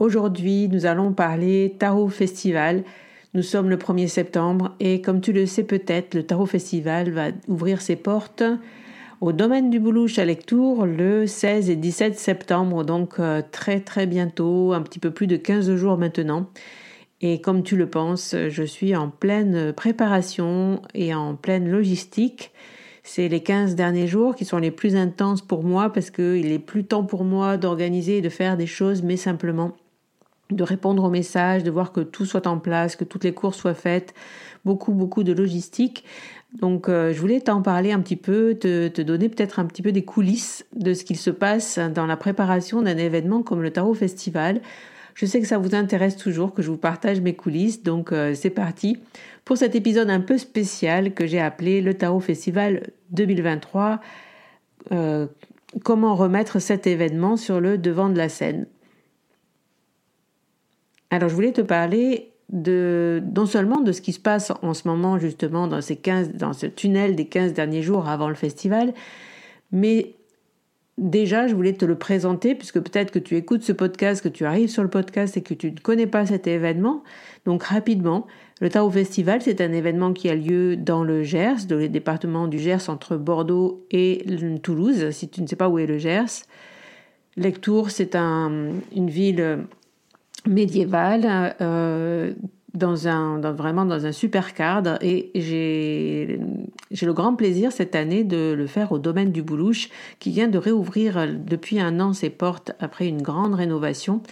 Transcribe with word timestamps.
Aujourd'hui, 0.00 0.66
nous 0.72 0.86
allons 0.86 1.12
parler 1.12 1.76
Tarot 1.78 2.08
Festival. 2.08 2.84
Nous 3.34 3.42
sommes 3.42 3.68
le 3.68 3.76
1er 3.76 4.08
septembre 4.08 4.74
et 4.80 5.02
comme 5.02 5.20
tu 5.20 5.30
le 5.30 5.44
sais 5.44 5.62
peut-être, 5.62 6.14
le 6.14 6.22
Tarot 6.22 6.46
Festival 6.46 7.10
va 7.10 7.26
ouvrir 7.48 7.82
ses 7.82 7.96
portes 7.96 8.42
au 9.20 9.32
domaine 9.32 9.68
du 9.68 9.78
Boulouche 9.78 10.18
à 10.18 10.24
Lectour 10.24 10.86
le 10.86 11.26
16 11.26 11.68
et 11.68 11.76
17 11.76 12.18
septembre, 12.18 12.82
donc 12.82 13.18
euh, 13.18 13.42
très 13.52 13.80
très 13.80 14.06
bientôt, 14.06 14.72
un 14.72 14.80
petit 14.80 15.00
peu 15.00 15.10
plus 15.10 15.26
de 15.26 15.36
15 15.36 15.76
jours 15.76 15.98
maintenant. 15.98 16.48
Et 17.20 17.42
comme 17.42 17.62
tu 17.62 17.76
le 17.76 17.90
penses, 17.90 18.34
je 18.48 18.62
suis 18.62 18.96
en 18.96 19.10
pleine 19.10 19.74
préparation 19.74 20.80
et 20.94 21.14
en 21.14 21.34
pleine 21.34 21.70
logistique. 21.70 22.52
C'est 23.02 23.28
les 23.28 23.42
15 23.42 23.74
derniers 23.74 24.06
jours 24.06 24.34
qui 24.34 24.46
sont 24.46 24.56
les 24.56 24.70
plus 24.70 24.96
intenses 24.96 25.42
pour 25.42 25.62
moi 25.62 25.92
parce 25.92 26.10
qu'il 26.10 26.48
n'est 26.48 26.58
plus 26.58 26.84
temps 26.84 27.04
pour 27.04 27.22
moi 27.22 27.58
d'organiser 27.58 28.16
et 28.16 28.22
de 28.22 28.30
faire 28.30 28.56
des 28.56 28.66
choses, 28.66 29.02
mais 29.02 29.18
simplement 29.18 29.76
de 30.50 30.62
répondre 30.62 31.04
aux 31.04 31.10
messages, 31.10 31.62
de 31.62 31.70
voir 31.70 31.92
que 31.92 32.00
tout 32.00 32.26
soit 32.26 32.46
en 32.46 32.58
place, 32.58 32.96
que 32.96 33.04
toutes 33.04 33.24
les 33.24 33.32
courses 33.32 33.58
soient 33.58 33.74
faites, 33.74 34.14
beaucoup, 34.64 34.92
beaucoup 34.92 35.22
de 35.22 35.32
logistique. 35.32 36.04
Donc 36.58 36.88
euh, 36.88 37.12
je 37.12 37.20
voulais 37.20 37.40
t'en 37.40 37.62
parler 37.62 37.92
un 37.92 38.00
petit 38.00 38.16
peu, 38.16 38.54
te, 38.54 39.00
donner 39.02 39.28
peut-être 39.28 39.58
un 39.58 39.66
petit 39.66 39.82
peu 39.82 39.92
des 39.92 40.04
coulisses 40.04 40.66
de 40.74 40.94
ce 40.94 41.04
qu'il 41.04 41.16
se 41.16 41.30
passe 41.30 41.78
dans 41.78 42.06
la 42.06 42.16
préparation 42.16 42.82
d'un 42.82 42.96
événement 42.96 43.42
comme 43.42 43.62
le 43.62 43.70
Tarot 43.70 43.94
Festival. 43.94 44.60
Je 45.14 45.26
sais 45.26 45.40
que 45.40 45.46
ça 45.46 45.58
vous 45.58 45.74
intéresse 45.74 46.16
toujours 46.16 46.54
que 46.54 46.62
je 46.62 46.70
vous 46.70 46.76
partage 46.76 47.20
mes 47.20 47.34
coulisses, 47.34 47.82
donc 47.82 48.12
euh, 48.12 48.34
c'est 48.34 48.50
parti 48.50 48.98
pour 49.44 49.56
cet 49.56 49.74
épisode 49.74 50.10
un 50.10 50.20
peu 50.20 50.38
spécial 50.38 51.14
que 51.14 51.26
j'ai 51.26 51.40
appelé 51.40 51.80
le 51.80 51.94
Tarot 51.94 52.20
Festival 52.20 52.90
2023. 53.10 54.00
Euh, 54.92 55.26
comment 55.84 56.14
remettre 56.16 56.58
cet 56.58 56.86
événement 56.86 57.36
sur 57.36 57.60
le 57.60 57.78
devant 57.78 58.08
de 58.08 58.16
la 58.16 58.28
scène 58.28 58.66
alors, 61.10 61.28
je 61.28 61.34
voulais 61.34 61.52
te 61.52 61.60
parler 61.60 62.30
de, 62.52 63.22
non 63.34 63.46
seulement 63.46 63.80
de 63.80 63.92
ce 63.92 64.00
qui 64.00 64.12
se 64.12 64.20
passe 64.20 64.52
en 64.62 64.74
ce 64.74 64.86
moment, 64.86 65.18
justement, 65.18 65.66
dans, 65.66 65.80
ces 65.80 65.96
15, 65.96 66.34
dans 66.34 66.52
ce 66.52 66.66
tunnel 66.66 67.16
des 67.16 67.26
15 67.26 67.52
derniers 67.52 67.82
jours 67.82 68.08
avant 68.08 68.28
le 68.28 68.34
festival, 68.34 68.94
mais 69.72 70.14
déjà, 70.98 71.48
je 71.48 71.54
voulais 71.54 71.72
te 71.72 71.84
le 71.84 71.96
présenter, 71.96 72.54
puisque 72.54 72.80
peut-être 72.80 73.10
que 73.10 73.18
tu 73.18 73.36
écoutes 73.36 73.62
ce 73.62 73.72
podcast, 73.72 74.22
que 74.22 74.28
tu 74.28 74.44
arrives 74.44 74.68
sur 74.68 74.82
le 74.82 74.90
podcast 74.90 75.36
et 75.36 75.42
que 75.42 75.54
tu 75.54 75.72
ne 75.72 75.78
connais 75.78 76.06
pas 76.06 76.26
cet 76.26 76.46
événement. 76.46 77.02
Donc, 77.44 77.64
rapidement, 77.64 78.26
le 78.60 78.68
Tao 78.68 78.90
Festival, 78.90 79.42
c'est 79.42 79.60
un 79.60 79.72
événement 79.72 80.12
qui 80.12 80.28
a 80.28 80.34
lieu 80.34 80.76
dans 80.76 81.02
le 81.02 81.22
Gers, 81.22 81.66
dans 81.68 81.76
le 81.76 81.88
département 81.88 82.46
du 82.46 82.58
Gers, 82.58 82.88
entre 82.88 83.16
Bordeaux 83.16 83.86
et 83.90 84.24
Toulouse, 84.62 85.10
si 85.10 85.28
tu 85.28 85.42
ne 85.42 85.46
sais 85.46 85.56
pas 85.56 85.68
où 85.68 85.78
est 85.78 85.86
le 85.86 85.98
Gers. 85.98 86.44
Lectour, 87.36 87.90
c'est 87.90 88.16
un, 88.16 88.72
une 88.94 89.08
ville 89.08 89.66
médiévale 90.46 91.54
euh, 91.60 92.32
dans 92.74 93.08
un 93.08 93.40
vraiment 93.52 93.84
dans 93.84 94.06
un 94.06 94.12
super 94.12 94.54
cadre. 94.54 94.98
Et 95.02 95.30
j'ai 95.34 96.40
j'ai 96.90 97.06
le 97.06 97.12
grand 97.12 97.34
plaisir 97.34 97.72
cette 97.72 97.94
année 97.94 98.24
de 98.24 98.54
le 98.56 98.66
faire 98.66 98.92
au 98.92 98.98
domaine 98.98 99.32
du 99.32 99.42
Boulouche 99.42 99.88
qui 100.18 100.30
vient 100.30 100.48
de 100.48 100.58
réouvrir 100.58 101.26
depuis 101.28 101.80
un 101.80 102.00
an 102.00 102.12
ses 102.12 102.30
portes 102.30 102.72
après 102.80 103.06
une 103.06 103.22
grande 103.22 103.54
rénovation. 103.54 104.22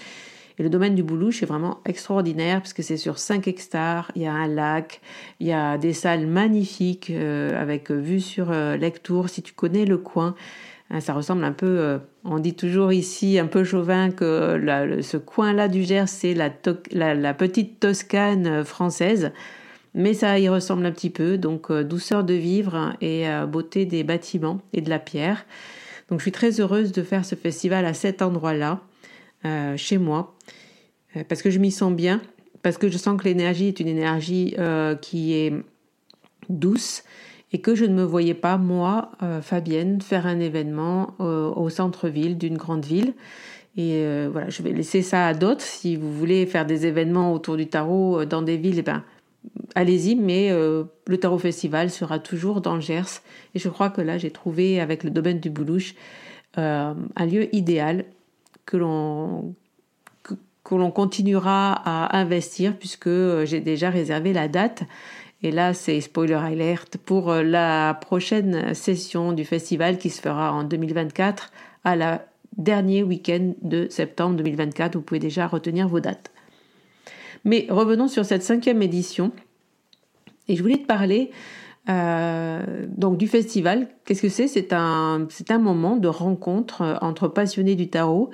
Et 0.59 0.65
le 0.65 0.71
domaine 0.71 0.97
du 0.97 1.05
Boulouche 1.05 1.43
est 1.43 1.47
vraiment 1.47 1.79
extraordinaire 1.85 2.61
parce 2.61 2.73
que 2.73 2.83
c'est 2.83 2.97
sur 2.97 3.19
5 3.19 3.47
hectares, 3.47 4.11
il 4.17 4.23
y 4.23 4.27
a 4.27 4.33
un 4.33 4.49
lac, 4.49 5.01
il 5.39 5.47
y 5.47 5.53
a 5.53 5.79
des 5.79 5.93
salles 5.93 6.27
magnifiques 6.27 7.11
euh, 7.11 7.61
avec 7.61 7.93
vue 7.93 8.21
sur 8.21 8.51
euh, 8.51 8.77
Lectour 8.77 9.29
si 9.29 9.43
tu 9.43 9.53
connais 9.53 9.85
le 9.85 9.99
coin 9.99 10.35
ça 11.01 11.13
ressemble 11.13 11.45
un 11.45 11.53
peu, 11.53 11.67
euh, 11.67 11.99
on 12.25 12.39
dit 12.39 12.55
toujours 12.55 12.93
ici, 12.93 13.39
un 13.39 13.47
peu 13.47 13.63
chauvin, 13.63 14.11
que 14.11 15.01
ce 15.03 15.17
coin-là 15.19 15.69
du 15.69 15.83
Gers, 15.85 16.09
c'est 16.09 16.35
la, 16.35 16.51
la, 17.15 17.35
petite 17.35 17.79
Toscane 17.81 18.47
euh, 18.47 18.65
française. 18.65 19.33
Mais 19.95 20.15
ça 20.15 20.39
y 20.39 20.49
ressemble 20.49 20.87
un 20.87 20.93
petit 20.93 21.11
peu, 21.11 21.37
donc 21.37 21.71
euh, 21.71 21.85
douceur 21.85 22.25
de 22.25 22.35
vivre 22.35 22.95
et 23.01 23.27
beauté 23.49 23.85
des 23.85 24.05
bâtiments 24.05 24.61
et 24.73 24.81
de 24.81 24.89
la 24.89 24.99
pierre. 24.99 25.45
Donc 26.09 26.21
je 26.21 26.25
suis 26.25 26.33
très 26.33 26.61
heureuse 26.61 26.93
de 26.93 27.03
faire 27.03 27.25
ce 27.25 27.35
festival 27.35 27.85
à 27.85 27.95
cet 27.95 28.23
endroit-là, 28.23 28.81
chez 29.77 29.99
moi, 29.99 30.35
parce 31.29 31.43
que 31.43 31.51
je 31.51 31.59
m'y 31.59 31.71
sens 31.71 31.93
bien, 31.93 32.21
parce 32.63 32.77
que 32.77 32.89
je 32.89 32.99
sens 32.99 33.21
que 33.21 33.25
l'énergie 33.25 33.69
est 33.69 33.81
une 33.81 33.89
énergie 33.89 34.57
qui 35.01 35.35
est 35.35 35.53
douce, 36.49 37.05
et 37.53 37.61
que 37.61 37.75
je 37.75 37.85
ne 37.85 37.95
me 37.95 38.03
voyais 38.03 38.35
pas, 38.35 38.59
moi, 38.59 39.11
euh, 39.23 39.41
Fabienne, 39.41 40.01
faire 40.01 40.27
un 40.27 40.39
événement 40.39 41.15
euh, 41.21 41.51
au 41.51 41.71
centre-ville 41.71 42.37
d'une 42.37 42.59
grande 42.59 42.85
ville. 42.85 43.15
Et 43.77 44.03
euh, 44.05 44.29
voilà, 44.31 44.51
je 44.51 44.63
vais 44.63 44.73
laisser 44.73 45.03
ça 45.03 45.27
à 45.27 45.35
d'autres. 45.35 45.63
Si 45.63 45.97
vous 45.97 46.13
voulez 46.13 46.47
faire 46.47 46.67
des 46.67 46.87
événements 46.87 47.33
autour 47.33 47.57
du 47.57 47.67
tarot 47.67 48.25
dans 48.25 48.43
des 48.43 48.57
villes, 48.57 48.79
eh 48.79 48.83
ben, 48.83 49.03
allez-y, 49.75 50.17
mais 50.17 50.51
le 50.51 51.17
Tarot 51.19 51.39
Festival 51.39 51.91
sera 51.91 52.19
toujours 52.19 52.61
dans 52.61 52.75
le 52.75 52.81
Gers. 52.81 53.23
Et 53.55 53.59
je 53.59 53.69
crois 53.69 53.89
que 53.89 54.01
là, 54.01 54.19
j'ai 54.19 54.31
trouvé 54.31 54.81
avec 54.81 55.05
le 55.05 55.11
domaine 55.11 55.39
du 55.39 55.49
Boulouche 55.49 55.95
un 56.57 57.27
lieu 57.27 57.55
idéal 57.55 58.05
que 58.67 58.77
l'on 58.77 59.55
que 60.69 60.75
l'on 60.75 60.91
continuera 60.91 61.73
à 61.73 62.19
investir 62.19 62.77
puisque 62.77 63.09
j'ai 63.45 63.61
déjà 63.61 63.89
réservé 63.89 64.35
la 64.35 64.49
date 64.49 64.83
et 65.43 65.51
là, 65.53 65.73
c'est 65.73 66.01
spoiler 66.01 66.35
alert 66.35 66.97
pour 66.97 67.31
euh, 67.31 67.43
la 67.43 67.95
prochaine 67.95 68.75
session 68.75 69.33
du 69.33 69.45
festival 69.45 69.99
qui 69.99 70.11
se 70.11 70.21
fera 70.21 70.53
en 70.53 70.65
2024 70.65 71.53
à 71.85 71.95
la 71.95 72.27
dernier 72.57 73.05
week-end 73.05 73.55
de 73.63 73.87
septembre 73.89 74.37
2024. 74.37 74.97
Vous 74.97 75.03
pouvez 75.03 75.21
déjà 75.21 75.47
retenir 75.47 75.87
vos 75.87 76.01
dates. 76.01 76.33
Mais 77.45 77.67
revenons 77.71 78.09
sur 78.09 78.25
cette 78.25 78.43
cinquième 78.43 78.83
édition. 78.83 79.31
Et 80.49 80.57
je 80.57 80.63
voulais 80.63 80.79
te 80.79 80.87
parler 80.87 81.31
euh, 81.89 82.87
donc 82.89 83.17
du 83.17 83.29
festival. 83.29 83.89
Qu'est-ce 84.05 84.23
que 84.23 84.29
c'est? 84.29 84.49
C'est 84.49 84.73
un, 84.73 85.29
moment 85.61 85.97
de 85.97 86.09
rencontre 86.09 86.83
euh, 86.83 86.95
entre 87.01 87.29
passionnés 87.29 87.77
du 87.77 87.89
tarot. 87.89 88.31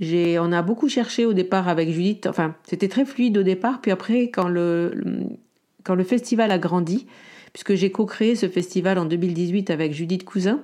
J'ai, 0.00 0.40
on 0.40 0.50
a 0.50 0.62
beaucoup 0.62 0.88
cherché 0.88 1.26
au 1.26 1.32
départ 1.32 1.68
avec 1.68 1.90
Judith. 1.90 2.26
Enfin, 2.26 2.56
c'était 2.64 2.88
très 2.88 3.04
fluide 3.04 3.38
au 3.38 3.44
départ. 3.44 3.80
Puis 3.80 3.92
après, 3.92 4.30
quand 4.30 4.48
le, 4.48 5.28
quand 5.84 5.94
le 5.94 6.04
festival 6.04 6.50
a 6.50 6.58
grandi, 6.58 7.06
puisque 7.52 7.74
j'ai 7.74 7.90
co-créé 7.90 8.34
ce 8.34 8.48
festival 8.48 8.98
en 8.98 9.04
2018 9.04 9.70
avec 9.70 9.92
Judith 9.92 10.24
Cousin, 10.24 10.62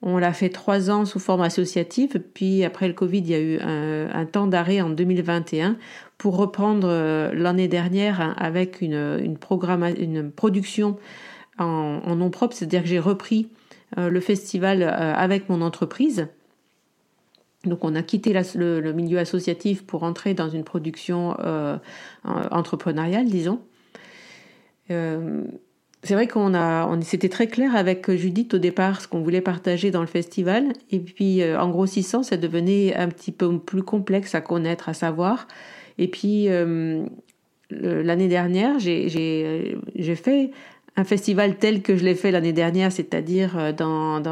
on 0.00 0.18
l'a 0.18 0.32
fait 0.32 0.48
trois 0.48 0.90
ans 0.90 1.04
sous 1.04 1.18
forme 1.18 1.42
associative, 1.42 2.22
puis 2.32 2.64
après 2.64 2.86
le 2.86 2.94
Covid, 2.94 3.18
il 3.18 3.30
y 3.30 3.34
a 3.34 3.40
eu 3.40 3.58
un, 3.60 4.26
temps 4.26 4.46
d'arrêt 4.46 4.80
en 4.80 4.90
2021 4.90 5.76
pour 6.18 6.36
reprendre 6.36 6.88
euh, 6.88 7.32
l'année 7.34 7.66
dernière 7.66 8.34
avec 8.38 8.80
une, 8.80 8.94
une, 8.94 9.38
une 9.98 10.30
production 10.30 10.96
en, 11.58 12.14
nom 12.14 12.30
propre, 12.30 12.54
c'est-à-dire 12.54 12.82
que 12.82 12.88
j'ai 12.88 13.00
repris 13.00 13.48
euh, 13.98 14.08
le 14.08 14.20
festival 14.20 14.82
euh, 14.82 15.14
avec 15.14 15.48
mon 15.48 15.62
entreprise. 15.62 16.28
Donc 17.64 17.82
on 17.82 17.96
a 17.96 18.02
quitté 18.02 18.32
le, 18.54 18.92
milieu 18.92 19.18
associatif 19.18 19.84
pour 19.84 20.04
entrer 20.04 20.32
dans 20.32 20.48
une 20.48 20.62
production 20.62 21.36
entrepreneuriale, 22.24 23.26
disons. 23.26 23.60
Euh, 24.90 25.42
c'est 26.02 26.14
vrai 26.14 26.28
qu'on 26.28 26.54
a, 26.54 26.88
c'était 27.02 27.28
très 27.28 27.48
clair 27.48 27.74
avec 27.74 28.10
Judith 28.10 28.54
au 28.54 28.58
départ 28.58 29.00
ce 29.00 29.08
qu'on 29.08 29.20
voulait 29.20 29.40
partager 29.40 29.90
dans 29.90 30.00
le 30.00 30.06
festival. 30.06 30.72
Et 30.90 31.00
puis, 31.00 31.42
euh, 31.42 31.60
en 31.60 31.68
grossissant, 31.70 32.22
ça 32.22 32.36
devenait 32.36 32.94
un 32.94 33.08
petit 33.08 33.32
peu 33.32 33.58
plus 33.58 33.82
complexe 33.82 34.34
à 34.34 34.40
connaître, 34.40 34.88
à 34.88 34.94
savoir. 34.94 35.48
Et 35.98 36.06
puis, 36.08 36.48
euh, 36.48 37.04
l'année 37.70 38.28
dernière, 38.28 38.78
j'ai, 38.78 39.76
fait 40.14 40.52
un 40.96 41.04
festival 41.04 41.56
tel 41.56 41.82
que 41.82 41.96
je 41.96 42.04
l'ai 42.04 42.14
fait 42.14 42.30
l'année 42.30 42.52
dernière, 42.52 42.92
c'est-à-dire 42.92 43.74
dans, 43.76 44.22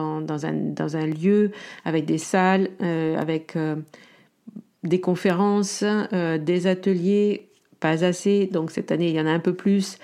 un, 0.47 1.07
lieu 1.07 1.51
avec 1.85 2.05
des 2.05 2.19
salles, 2.19 2.71
avec 2.81 3.59
des 4.85 5.01
conférences, 5.01 5.85
des 6.13 6.67
ateliers, 6.69 7.49
pas 7.81 8.05
assez. 8.05 8.49
Donc 8.53 8.71
cette 8.71 8.93
année, 8.93 9.09
il 9.09 9.15
y 9.15 9.21
en 9.21 9.27
a 9.27 9.31
un 9.31 9.41
peu 9.41 9.55
plus 9.55 9.99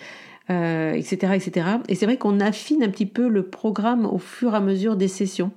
euh, 0.51 0.93
etc. 0.95 1.35
Et 1.89 1.95
c'est 1.95 2.07
vrai 2.07 2.17
qu'on 2.17 2.41
affine 2.41 2.83
un 2.83 2.89
petit 2.89 3.07
peu 3.07 3.29
le 3.29 3.45
programme 3.45 4.07
au 4.07 4.19
fur 4.19 4.55
et 4.55 4.57
à 4.57 4.61
mesure 4.61 4.97
des 4.97 5.09
sessions. 5.09 5.53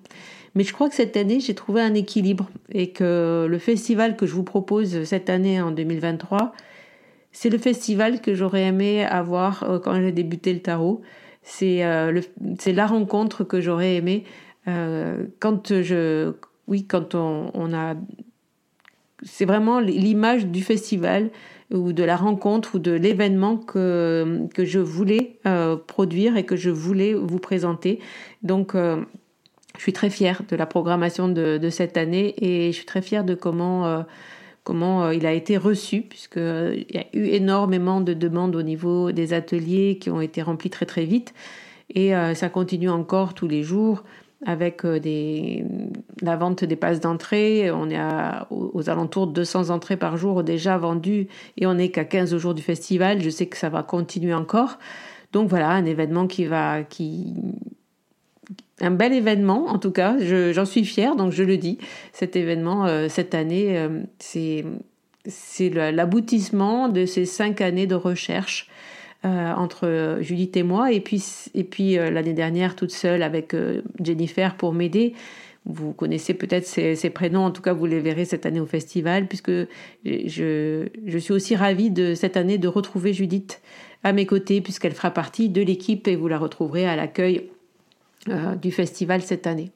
Mais 0.53 0.63
je 0.63 0.73
crois 0.73 0.89
que 0.89 0.95
cette 0.95 1.17
année, 1.17 1.39
j'ai 1.39 1.55
trouvé 1.55 1.81
un 1.81 1.93
équilibre 1.95 2.49
et 2.71 2.91
que 2.91 3.47
le 3.49 3.57
festival 3.57 4.15
que 4.15 4.25
je 4.25 4.33
vous 4.33 4.43
propose 4.43 5.03
cette 5.03 5.29
année 5.29 5.59
en 5.59 5.71
2023, 5.71 6.53
c'est 7.31 7.49
le 7.49 7.57
festival 7.57 8.21
que 8.21 8.35
j'aurais 8.35 8.63
aimé 8.63 9.03
avoir 9.03 9.63
euh, 9.63 9.79
quand 9.79 9.95
j'ai 9.95 10.11
débuté 10.11 10.53
le 10.53 10.59
tarot. 10.61 11.01
C'est 11.41 11.83
euh, 11.83 12.21
la 12.65 12.85
rencontre 12.85 13.43
que 13.43 13.59
j'aurais 13.61 13.95
aimé 13.95 14.23
quand 15.39 15.83
je, 15.83 16.33
oui, 16.67 16.87
quand 16.87 17.13
on, 17.13 17.51
on 17.53 17.71
a, 17.71 17.93
c'est 19.21 19.45
vraiment 19.45 19.79
l'image 19.79 20.47
du 20.47 20.63
festival 20.63 21.29
ou 21.75 21.93
de 21.93 22.03
la 22.03 22.15
rencontre 22.15 22.75
ou 22.75 22.79
de 22.79 22.91
l'événement 22.91 23.57
que, 23.57 24.47
je 24.57 24.79
voulais 24.79 25.37
euh, 25.45 25.75
produire 25.75 26.37
et 26.37 26.43
que 26.43 26.55
je 26.55 26.69
voulais 26.69 27.13
vous 27.13 27.39
présenter. 27.39 27.99
Donc, 28.43 28.75
euh, 28.75 29.01
je 29.77 29.81
suis 29.81 29.93
très 29.93 30.09
fière 30.09 30.41
de 30.47 30.55
la 30.55 30.65
programmation 30.65 31.27
de, 31.27 31.69
cette 31.69 31.97
année 31.97 32.33
et 32.37 32.71
je 32.71 32.77
suis 32.77 32.85
très 32.85 33.01
fière 33.01 33.23
de 33.23 33.35
comment, 33.35 33.85
euh, 33.85 35.13
il 35.13 35.25
a 35.25 35.33
été 35.33 35.57
reçu, 35.57 36.01
puisqu'il 36.01 36.85
y 36.89 36.97
a 36.97 37.05
eu 37.13 37.25
énormément 37.27 38.01
de 38.01 38.13
demandes 38.13 38.55
au 38.55 38.63
niveau 38.63 39.11
des 39.11 39.33
ateliers 39.33 39.97
qui 39.99 40.09
ont 40.09 40.21
été 40.21 40.41
remplis 40.41 40.69
très 40.69 40.85
très 40.85 41.05
vite. 41.05 41.33
Et 41.93 42.13
ça 42.33 42.49
continue 42.49 42.89
encore 42.89 43.35
tous 43.35 43.47
les 43.47 43.61
jours 43.61 44.03
avec 44.45 44.85
euh, 44.85 44.99
la 46.21 46.35
vente 46.35 46.63
des 46.63 46.75
passes 46.75 46.99
d'entrée. 46.99 47.71
On 47.71 47.89
est 47.89 47.99
aux, 48.49 48.89
alentours 48.89 49.27
de 49.27 49.33
200 49.33 49.69
entrées 49.69 49.97
par 49.97 50.17
jour 50.17 50.43
déjà 50.43 50.77
vendues 50.77 51.27
et 51.57 51.65
on 51.65 51.75
n'est 51.75 51.89
qu'à 51.89 52.05
15 52.05 52.37
jours 52.37 52.53
du 52.53 52.61
festival. 52.61 53.21
Je 53.21 53.29
sais 53.29 53.47
que 53.47 53.57
ça 53.57 53.69
va 53.69 53.83
continuer 53.83 54.33
encore. 54.33 54.77
Donc 55.33 55.49
voilà, 55.49 55.69
un 55.69 55.85
événement 55.85 56.27
qui 56.27 56.45
va, 56.45 56.83
qui, 56.83 57.33
un 58.81 58.91
bel 58.91 59.13
événement 59.13 59.67
en 59.67 59.79
tout 59.79 59.91
cas. 59.91 60.15
J'en 60.19 60.65
suis 60.65 60.85
fière, 60.85 61.15
donc 61.15 61.31
je 61.31 61.43
le 61.43 61.57
dis. 61.57 61.77
Cet 62.13 62.35
événement 62.35 62.85
euh, 62.85 63.07
cette 63.09 63.33
année, 63.33 63.77
euh, 63.77 64.01
c'est 64.19 64.65
c'est 65.27 65.69
l'aboutissement 65.69 66.87
de 66.87 67.07
ces 67.07 67.25
cinq 67.25 67.59
années 67.59 67.87
de 67.87 67.95
recherche 67.95 68.69
euh, 69.25 69.53
entre 69.53 70.19
Judith 70.21 70.55
et 70.55 70.61
moi, 70.61 70.91
et 70.91 70.99
puis, 70.99 71.23
et 71.55 71.63
puis 71.63 71.97
euh, 71.97 72.11
l'année 72.11 72.33
dernière 72.33 72.75
toute 72.75 72.91
seule 72.91 73.23
avec 73.23 73.55
euh, 73.55 73.81
Jennifer 73.99 74.55
pour 74.55 74.71
m'aider. 74.71 75.15
Vous 75.65 75.93
connaissez 75.93 76.35
peut-être 76.35 76.67
ces, 76.67 77.09
prénoms, 77.09 77.45
en 77.45 77.49
tout 77.49 77.63
cas 77.63 77.73
vous 77.73 77.87
les 77.87 77.99
verrez 77.99 78.25
cette 78.25 78.45
année 78.45 78.59
au 78.59 78.67
festival, 78.67 79.25
puisque 79.27 79.49
je, 80.05 80.87
je 81.07 81.17
suis 81.17 81.33
aussi 81.33 81.55
ravie 81.55 81.89
de 81.89 82.13
cette 82.13 82.37
année 82.37 82.59
de 82.59 82.67
retrouver 82.67 83.13
Judith 83.13 83.61
à 84.03 84.13
mes 84.13 84.27
côtés, 84.27 84.61
puisqu'elle 84.61 84.93
fera 84.93 85.09
partie 85.09 85.49
de 85.49 85.63
l'équipe 85.63 86.07
et 86.07 86.15
vous 86.15 86.27
la 86.27 86.37
retrouverez 86.37 86.85
à 86.85 86.95
l'accueil 86.95 87.49
du 88.61 88.71
festival 88.71 89.23
cette 89.23 89.47
année. 89.47 89.71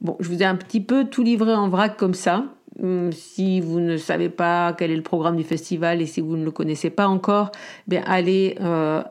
Bon, 0.00 0.16
je 0.20 0.28
vous 0.30 0.42
ai 0.42 0.46
un 0.46 0.56
petit 0.56 0.80
peu 0.80 1.04
tout 1.04 1.22
livré 1.22 1.52
en 1.52 1.68
vrac 1.68 1.98
comme 1.98 2.14
ça. 2.14 2.46
Hum, 2.82 3.12
si 3.12 3.60
vous 3.60 3.78
ne 3.78 3.96
savez 3.96 4.28
pas 4.28 4.74
quel 4.76 4.90
est 4.90 4.96
le 4.96 5.02
programme 5.02 5.36
du 5.36 5.44
festival 5.44 6.02
et 6.02 6.06
si 6.06 6.20
vous 6.20 6.36
ne 6.36 6.44
le 6.44 6.50
connaissez 6.50 6.90
pas 6.90 7.06
encore, 7.06 7.52
bien 7.86 8.02
allez 8.04 8.56
euh, 8.60 9.02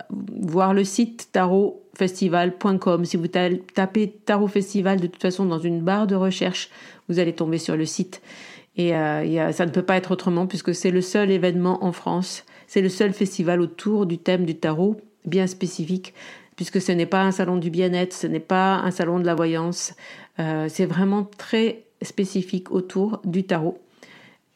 voir 0.41 0.73
le 0.73 0.83
site 0.83 1.29
tarotfestival.com. 1.31 3.05
Si 3.05 3.15
vous 3.15 3.27
tapez 3.27 4.09
Tarot 4.25 4.47
Festival, 4.47 4.99
de 4.99 5.07
toute 5.07 5.21
façon, 5.21 5.45
dans 5.45 5.59
une 5.59 5.81
barre 5.81 6.07
de 6.07 6.15
recherche, 6.15 6.69
vous 7.07 7.19
allez 7.19 7.33
tomber 7.33 7.57
sur 7.57 7.77
le 7.77 7.85
site. 7.85 8.21
Et 8.75 8.95
euh, 8.95 9.51
ça 9.51 9.65
ne 9.65 9.71
peut 9.71 9.83
pas 9.83 9.95
être 9.95 10.11
autrement 10.11 10.47
puisque 10.47 10.75
c'est 10.75 10.91
le 10.91 11.01
seul 11.01 11.31
événement 11.31 11.83
en 11.85 11.91
France, 11.91 12.43
c'est 12.67 12.81
le 12.81 12.89
seul 12.89 13.13
festival 13.13 13.61
autour 13.61 14.05
du 14.05 14.17
thème 14.17 14.45
du 14.45 14.55
tarot, 14.55 14.97
bien 15.25 15.47
spécifique, 15.47 16.13
puisque 16.55 16.81
ce 16.81 16.91
n'est 16.91 17.05
pas 17.05 17.21
un 17.21 17.31
salon 17.31 17.57
du 17.57 17.69
bien-être, 17.69 18.13
ce 18.13 18.27
n'est 18.27 18.39
pas 18.39 18.75
un 18.75 18.91
salon 18.91 19.19
de 19.19 19.25
la 19.25 19.35
voyance, 19.35 19.93
euh, 20.39 20.67
c'est 20.69 20.85
vraiment 20.85 21.23
très 21.37 21.83
spécifique 22.03 22.71
autour 22.71 23.21
du 23.23 23.43
tarot. 23.43 23.77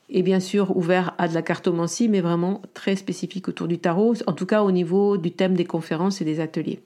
Et 0.10 0.24
bien 0.24 0.40
sûr 0.40 0.76
ouvert 0.78 1.14
à 1.18 1.28
de 1.28 1.34
la 1.34 1.42
cartomancie, 1.42 2.08
mais 2.08 2.22
vraiment 2.22 2.62
très 2.74 2.96
spécifique 2.96 3.48
autour 3.50 3.68
du 3.68 3.78
tarot, 3.78 4.16
en 4.26 4.34
tout 4.34 4.46
cas 4.46 4.64
au 4.64 4.72
niveau 4.72 5.18
du 5.18 5.32
thème 5.32 5.56
des 5.56 5.66
conférences 5.66 6.22
et 6.22 6.26
des 6.26 6.40
ateliers. 6.40 6.80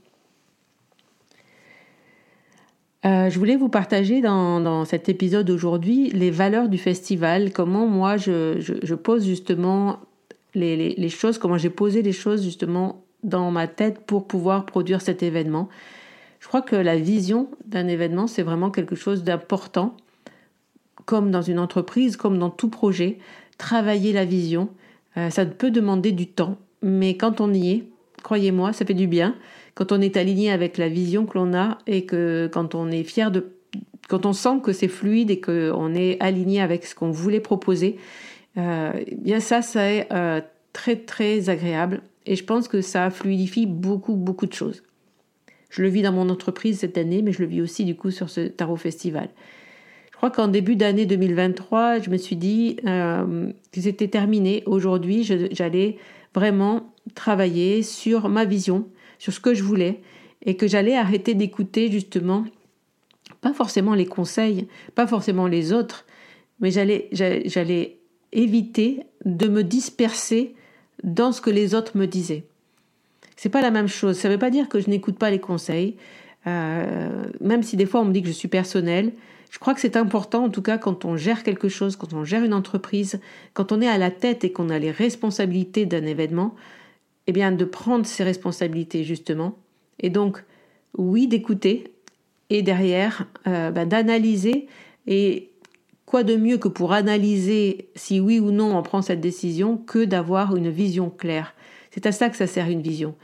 Euh, 3.03 3.31
je 3.31 3.39
voulais 3.39 3.55
vous 3.55 3.69
partager 3.69 4.21
dans, 4.21 4.85
cet 4.85 5.09
épisode 5.09 5.49
aujourd'hui 5.49 6.09
les 6.11 6.29
valeurs 6.29 6.69
du 6.69 6.77
festival, 6.77 7.51
comment 7.51 7.87
moi 7.87 8.17
je, 8.17 8.93
pose 8.93 9.25
justement 9.25 9.99
les, 10.53 11.09
choses, 11.09 11.39
comment 11.39 11.57
j'ai 11.57 11.71
posé 11.71 12.03
les 12.03 12.11
choses 12.11 12.43
justement 12.43 13.03
dans 13.23 13.49
ma 13.49 13.67
tête 13.67 14.05
pour 14.05 14.27
pouvoir 14.27 14.65
produire 14.65 15.01
cet 15.01 15.23
événement. 15.23 15.67
Je 16.39 16.47
crois 16.47 16.61
que 16.61 16.75
la 16.75 16.95
vision 16.95 17.49
d'un 17.65 17.87
événement, 17.87 18.27
c'est 18.27 18.43
vraiment 18.43 18.69
quelque 18.69 18.95
chose 18.95 19.23
d'important 19.23 19.95
comme 21.05 21.31
dans 21.31 21.41
une 21.41 21.59
entreprise, 21.59 22.17
comme 22.17 22.37
dans 22.37 22.49
tout 22.49 22.69
projet, 22.69 23.17
travailler 23.57 24.13
la 24.13 24.25
vision, 24.25 24.69
euh, 25.17 25.29
ça 25.29 25.45
peut 25.45 25.71
demander 25.71 26.11
du 26.11 26.27
temps, 26.27 26.57
mais 26.81 27.17
quand 27.17 27.41
on 27.41 27.53
y 27.53 27.71
est, 27.71 27.83
croyez-moi, 28.23 28.73
ça 28.73 28.85
fait 28.85 28.93
du 28.93 29.07
bien. 29.07 29.35
Quand 29.75 29.91
on 29.91 30.01
est 30.01 30.17
aligné 30.17 30.51
avec 30.51 30.77
la 30.77 30.89
vision 30.89 31.25
que 31.25 31.37
l'on 31.37 31.53
a 31.53 31.77
et 31.87 32.05
que 32.05 32.49
quand 32.51 32.75
on 32.75 32.89
est 32.89 33.03
fier 33.03 33.31
de, 33.31 33.51
quand 34.09 34.25
on 34.25 34.33
sent 34.33 34.59
que 34.63 34.73
c'est 34.73 34.87
fluide 34.87 35.31
et 35.31 35.39
qu'on 35.39 35.93
est 35.93 36.19
aligné 36.21 36.61
avec 36.61 36.85
ce 36.85 36.95
qu'on 36.95 37.11
voulait 37.11 37.39
proposer, 37.39 37.97
euh, 38.57 38.91
bien 39.17 39.39
ça, 39.39 39.61
ça 39.61 39.89
est 39.89 40.07
euh, 40.11 40.41
très 40.73 40.97
très 40.97 41.49
agréable 41.49 42.01
et 42.25 42.35
je 42.35 42.43
pense 42.43 42.67
que 42.67 42.81
ça 42.81 43.09
fluidifie 43.09 43.65
beaucoup 43.65 44.15
beaucoup 44.15 44.45
de 44.45 44.53
choses. 44.53 44.83
Je 45.69 45.81
le 45.81 45.87
vis 45.87 46.01
dans 46.01 46.11
mon 46.11 46.29
entreprise 46.29 46.79
cette 46.79 46.97
année, 46.97 47.21
mais 47.21 47.31
je 47.31 47.41
le 47.41 47.47
vis 47.47 47.61
aussi 47.61 47.85
du 47.85 47.95
coup 47.95 48.11
sur 48.11 48.29
ce 48.29 48.41
tarot 48.41 48.75
festival 48.75 49.29
crois 50.21 50.29
qu'en 50.29 50.49
début 50.49 50.75
d'année 50.75 51.07
2023, 51.07 51.97
je 51.97 52.11
me 52.11 52.17
suis 52.17 52.35
dit 52.35 52.77
euh, 52.85 53.51
que 53.71 53.81
c'était 53.81 54.07
terminé. 54.07 54.61
Aujourd'hui, 54.67 55.23
j'allais 55.23 55.97
vraiment 56.35 56.93
travailler 57.15 57.81
sur 57.81 58.29
ma 58.29 58.45
vision, 58.45 58.87
sur 59.17 59.33
ce 59.33 59.39
que 59.39 59.55
je 59.55 59.63
voulais, 59.63 59.99
et 60.45 60.57
que 60.57 60.67
j'allais 60.67 60.95
arrêter 60.95 61.33
d'écouter 61.33 61.91
justement, 61.91 62.45
pas 63.41 63.51
forcément 63.51 63.95
les 63.95 64.05
conseils, 64.05 64.67
pas 64.93 65.07
forcément 65.07 65.47
les 65.47 65.73
autres, 65.73 66.05
mais 66.59 66.69
j'allais, 66.69 67.97
éviter 68.31 68.99
de 69.25 69.47
me 69.47 69.63
disperser 69.63 70.53
dans 71.03 71.31
ce 71.31 71.41
que 71.41 71.49
les 71.49 71.73
autres 71.73 71.97
me 71.97 72.05
disaient. 72.05 72.43
C'est 73.37 73.49
pas 73.49 73.61
la 73.61 73.71
même 73.71 73.87
chose. 73.87 74.19
Ça 74.19 74.27
ne 74.27 74.33
veut 74.33 74.39
pas 74.39 74.51
dire 74.51 74.69
que 74.69 74.79
je 74.79 74.87
n'écoute 74.87 75.17
pas 75.17 75.31
les 75.31 75.39
conseils, 75.39 75.95
euh, 76.45 77.25
même 77.39 77.63
si 77.63 77.75
des 77.75 77.87
fois 77.87 78.01
on 78.01 78.05
me 78.05 78.13
dit 78.13 78.21
que 78.21 78.27
je 78.27 78.33
suis 78.33 78.49
personnelle. 78.49 79.13
Je 79.51 79.59
crois 79.59 79.73
que 79.73 79.81
c'est 79.81 79.97
important, 79.97 80.45
en 80.45 80.49
tout 80.49 80.61
cas, 80.61 80.77
quand 80.77 81.03
on 81.03 81.17
gère 81.17 81.43
quelque 81.43 81.67
chose, 81.67 81.97
quand 81.97 82.13
on 82.13 82.23
gère 82.23 82.43
une 82.43 82.53
entreprise, 82.53 83.19
quand 83.53 83.73
on 83.73 83.81
est 83.81 83.87
à 83.87 83.97
la 83.97 84.09
tête 84.09 84.45
et 84.45 84.51
qu'on 84.53 84.69
a 84.69 84.79
les 84.79 84.91
responsabilités 84.91 85.85
d'un 85.85 86.05
événement, 86.05 86.55
eh 87.27 87.33
bien, 87.33 87.51
de 87.51 87.65
prendre 87.65 88.05
ses 88.05 88.23
responsabilités 88.23 89.03
justement. 89.03 89.57
Et 89.99 90.09
donc, 90.09 90.43
oui, 90.97 91.27
d'écouter 91.27 91.93
et 92.49 92.61
derrière, 92.61 93.27
euh, 93.45 93.71
ben, 93.71 93.85
d'analyser. 93.87 94.67
Et 95.05 95.51
quoi 96.05 96.23
de 96.23 96.37
mieux 96.37 96.57
que 96.57 96.69
pour 96.69 96.93
analyser 96.93 97.89
si 97.93 98.21
oui 98.21 98.39
ou 98.39 98.51
non 98.51 98.77
on 98.77 98.83
prend 98.83 99.01
cette 99.01 99.21
décision 99.21 99.75
que 99.75 100.05
d'avoir 100.05 100.55
une 100.55 100.69
vision 100.69 101.09
claire. 101.09 101.55
C'est 101.91 102.05
à 102.05 102.13
ça 102.13 102.29
que 102.29 102.37
ça 102.37 102.47
sert 102.47 102.69
une 102.69 102.81
vision. 102.81 103.15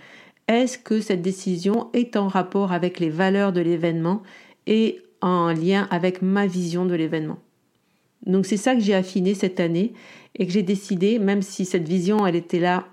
Est-ce 0.49 0.77
que 0.77 0.99
cette 0.99 1.21
décision 1.21 1.89
est 1.93 2.17
en 2.17 2.27
rapport 2.27 2.73
avec 2.73 2.99
les 2.99 3.09
valeurs 3.09 3.53
de 3.53 3.61
l'événement 3.61 4.23
et 4.65 5.01
en 5.21 5.51
lien 5.53 5.87
avec 5.91 6.21
ma 6.21 6.47
vision 6.47 6.85
de 6.85 6.95
l'événement. 6.95 7.39
Donc 8.25 8.45
c'est 8.45 8.57
ça 8.57 8.75
que 8.75 8.81
j'ai 8.81 8.95
affiné 8.95 9.33
cette 9.33 9.59
année 9.59 9.93
et 10.35 10.45
que 10.45 10.51
j'ai 10.51 10.63
décidé, 10.63 11.19
même 11.19 11.41
si 11.41 11.65
cette 11.65 11.87
vision, 11.87 12.25
elle 12.27 12.35
était 12.35 12.59
là, 12.59 12.85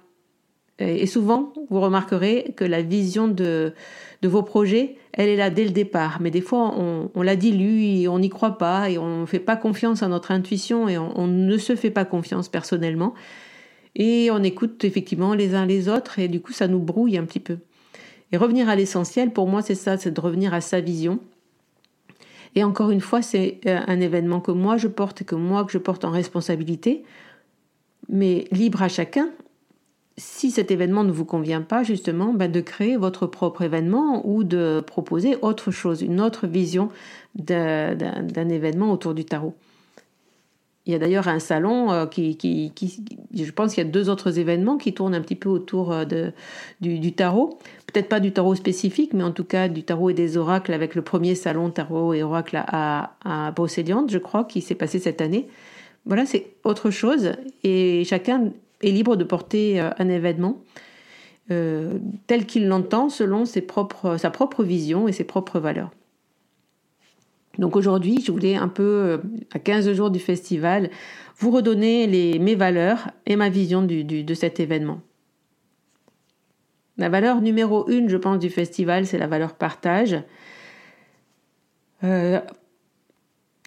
euh, 0.80 0.86
et 0.86 1.06
souvent, 1.06 1.52
vous 1.70 1.80
remarquerez 1.80 2.52
que 2.56 2.64
la 2.64 2.82
vision 2.82 3.28
de, 3.28 3.74
vos 4.22 4.42
projets, 4.42 4.96
elle 5.12 5.28
est 5.28 5.36
là 5.36 5.50
dès 5.50 5.64
le 5.64 5.70
départ. 5.70 6.18
Mais 6.20 6.30
des 6.30 6.40
fois, 6.40 6.74
on, 6.76 7.22
la 7.22 7.36
dilue 7.36 8.08
on 8.08 8.18
n'y 8.18 8.30
croit 8.30 8.58
pas 8.58 8.90
et 8.90 8.98
on 8.98 9.22
ne 9.22 9.26
fait 9.26 9.38
pas 9.38 9.56
confiance 9.56 10.02
à 10.02 10.08
notre 10.08 10.30
intuition 10.30 10.88
et 10.88 10.98
on, 10.98 11.26
ne 11.26 11.58
se 11.58 11.76
fait 11.76 11.90
pas 11.90 12.04
confiance 12.04 12.48
personnellement. 12.48 13.14
Et 13.96 14.30
on 14.32 14.42
écoute 14.42 14.82
effectivement 14.84 15.34
les 15.34 15.54
uns 15.54 15.66
les 15.66 15.88
autres 15.88 16.18
et 16.18 16.28
du 16.28 16.40
coup, 16.40 16.52
ça 16.52 16.66
nous 16.66 16.80
brouille 16.80 17.16
un 17.16 17.24
petit 17.24 17.40
peu. 17.40 17.58
Et 18.32 18.36
revenir 18.36 18.68
à 18.68 18.74
l'essentiel, 18.74 19.30
pour 19.30 19.46
moi, 19.46 19.62
c'est 19.62 19.76
ça, 19.76 19.96
c'est 19.98 20.10
de 20.10 20.20
revenir 20.20 20.54
à 20.54 20.60
sa 20.60 20.80
vision 20.80 21.20
et 22.54 22.64
encore 22.64 22.90
une 22.90 23.00
fois, 23.00 23.22
c'est 23.22 23.60
euh, 23.66 23.80
un 23.86 24.00
événement 24.00 24.40
que 24.40 24.52
moi 24.52 24.76
je 24.76 24.88
porte 24.88 25.22
et 25.22 25.24
que 25.24 25.34
moi 25.34 25.64
que 25.64 25.72
je 25.72 25.78
porte 25.78 26.04
en 26.04 26.10
responsabilité, 26.10 27.04
mais 28.08 28.46
libre 28.52 28.82
à 28.82 28.88
chacun. 28.88 29.30
Si 30.16 30.52
cet 30.52 30.70
événement 30.70 31.02
ne 31.02 31.10
vous 31.10 31.24
convient 31.24 31.62
pas, 31.62 31.82
justement, 31.82 32.32
ben 32.32 32.50
de 32.50 32.60
créer 32.60 32.96
votre 32.96 33.26
propre 33.26 33.62
événement 33.62 34.24
ou 34.24 34.44
de 34.44 34.80
proposer 34.86 35.36
autre 35.42 35.72
chose, 35.72 36.02
une 36.02 36.20
autre 36.20 36.46
vision 36.46 36.88
d'un 37.34 38.48
événement 38.48 38.92
autour 38.92 39.14
du 39.14 39.24
tarot. 39.24 39.54
Il 40.86 40.92
y 40.92 40.96
a 40.96 40.98
d'ailleurs 40.98 41.28
un 41.28 41.38
salon 41.38 41.90
euh, 41.92 42.06
qui, 42.06 42.36
je 43.32 43.50
pense 43.52 43.74
qu'il 43.74 43.82
y 43.82 43.86
a 43.86 43.90
deux 43.90 44.10
autres 44.10 44.38
événements 44.38 44.76
qui 44.76 44.92
tournent 44.92 45.14
un 45.14 45.22
petit 45.22 45.34
peu 45.34 45.48
autour 45.48 45.92
euh, 45.92 46.04
de, 46.04 46.32
du, 46.82 47.12
tarot. 47.14 47.58
Peut-être 47.86 48.08
pas 48.10 48.20
du 48.20 48.32
tarot 48.32 48.54
spécifique, 48.54 49.14
mais 49.14 49.22
en 49.22 49.32
tout 49.32 49.44
cas 49.44 49.68
du 49.68 49.82
tarot 49.82 50.10
et 50.10 50.14
des 50.14 50.36
oracles 50.36 50.74
avec 50.74 50.94
le 50.94 51.00
premier 51.00 51.34
salon 51.34 51.70
tarot 51.70 52.12
et 52.12 52.22
oracle 52.22 52.62
à, 52.66 53.14
à 53.24 53.54
je 53.56 54.18
crois, 54.18 54.44
qui 54.44 54.60
s'est 54.60 54.74
passé 54.74 54.98
cette 54.98 55.22
année. 55.22 55.48
Voilà, 56.04 56.26
c'est 56.26 56.48
autre 56.64 56.90
chose 56.90 57.32
et 57.62 58.04
chacun 58.04 58.50
est 58.82 58.90
libre 58.90 59.16
de 59.16 59.24
porter 59.24 59.80
euh, 59.80 59.90
un 59.98 60.08
événement 60.08 60.60
tel 62.26 62.46
qu'il 62.46 62.68
l'entend 62.68 63.10
selon 63.10 63.44
ses 63.44 63.60
propres, 63.60 64.16
sa 64.16 64.30
propre 64.30 64.64
vision 64.64 65.08
et 65.08 65.12
ses 65.12 65.24
propres 65.24 65.60
valeurs. 65.60 65.90
Donc 67.58 67.76
aujourd'hui, 67.76 68.22
je 68.24 68.32
voulais 68.32 68.56
un 68.56 68.68
peu, 68.68 68.82
euh, 68.82 69.18
à 69.52 69.58
15 69.58 69.92
jours 69.92 70.10
du 70.10 70.18
festival, 70.18 70.90
vous 71.36 71.50
redonner 71.50 72.38
mes 72.38 72.54
valeurs 72.54 73.10
et 73.26 73.36
ma 73.36 73.48
vision 73.48 73.82
de 73.82 74.34
cet 74.34 74.60
événement. 74.60 75.00
La 76.96 77.08
valeur 77.08 77.40
numéro 77.40 77.88
une, 77.88 78.08
je 78.08 78.16
pense, 78.16 78.38
du 78.38 78.50
festival, 78.50 79.06
c'est 79.06 79.18
la 79.18 79.26
valeur 79.26 79.54
partage. 79.54 80.16
Euh, 82.04 82.40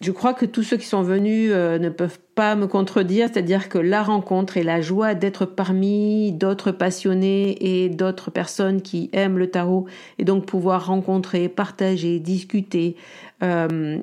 je 0.01 0.11
crois 0.11 0.35
que 0.35 0.45
tous 0.45 0.61
ceux 0.61 0.77
qui 0.77 0.85
sont 0.85 1.01
venus 1.01 1.49
euh, 1.51 1.79
ne 1.79 1.89
peuvent 1.89 2.19
pas 2.35 2.55
me 2.55 2.67
contredire, 2.67 3.29
c'est-à-dire 3.31 3.67
que 3.67 3.79
la 3.79 4.03
rencontre 4.03 4.57
et 4.57 4.63
la 4.63 4.79
joie 4.79 5.15
d'être 5.15 5.45
parmi 5.45 6.31
d'autres 6.31 6.71
passionnés 6.71 7.57
et 7.59 7.89
d'autres 7.89 8.29
personnes 8.29 8.83
qui 8.83 9.09
aiment 9.11 9.39
le 9.39 9.49
tarot 9.49 9.87
et 10.19 10.23
donc 10.23 10.45
pouvoir 10.45 10.85
rencontrer, 10.85 11.49
partager, 11.49 12.19
discuter, 12.19 12.95
euh, 13.41 13.97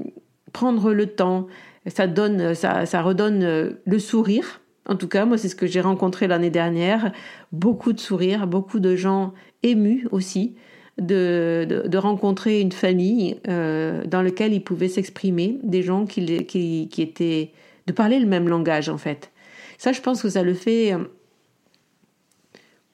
prendre 0.53 0.93
le 0.93 1.07
temps, 1.07 1.47
ça 1.87 2.09
donne, 2.09 2.55
ça, 2.55 2.87
ça 2.87 3.01
redonne 3.01 3.45
euh, 3.45 3.71
le 3.87 4.01
sourire. 4.01 4.63
En 4.87 4.97
tout 4.97 5.09
cas, 5.09 5.27
moi, 5.27 5.39
c'est 5.39 5.49
ce 5.49 5.57
que 5.57 5.67
j'ai 5.67 5.81
rencontré 5.81 6.27
l'année 6.27 6.51
dernière. 6.51 7.13
Beaucoup 7.53 7.93
de 7.93 8.01
sourires, 8.01 8.49
beaucoup 8.49 8.81
de 8.81 8.97
gens 8.97 9.33
émus 9.63 10.09
aussi 10.11 10.57
de, 10.99 11.97
rencontrer 11.97 12.61
une 12.61 12.73
famille 12.73 13.37
euh, 13.49 14.05
dans 14.07 14.23
laquelle 14.23 14.53
ils 14.53 14.63
pouvaient 14.63 14.89
s'exprimer, 14.89 15.59
des 15.63 15.83
gens 15.83 16.07
qui, 16.07 16.45
qui, 16.47 17.03
étaient... 17.03 17.53
de 17.87 17.93
parler 17.93 18.19
le 18.19 18.27
même 18.27 18.49
langage 18.49 18.89
en 18.89 18.99
fait. 18.99 19.31
Ça, 19.79 19.93
je 19.93 20.01
pense 20.01 20.23
que 20.23 20.29
ça 20.29 20.43
le 20.43 20.55
fait 20.55 20.93
euh, 20.93 20.99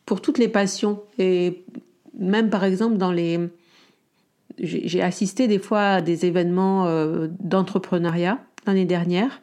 pour 0.07 0.23
toutes 0.23 0.39
les 0.39 0.49
passions. 0.49 1.03
Et 1.19 1.65
même 2.19 2.51
par 2.51 2.65
exemple 2.65 2.97
dans 2.97 3.13
les... 3.13 3.39
J'ai 4.59 5.01
assisté 5.01 5.49
des 5.49 5.59
fois 5.59 5.83
à 5.83 6.01
des 6.03 6.27
événements 6.27 6.87
euh, 6.87 7.29
d'entrepreneuriat 7.39 8.39
l'année 8.67 8.85
dernière, 8.85 9.41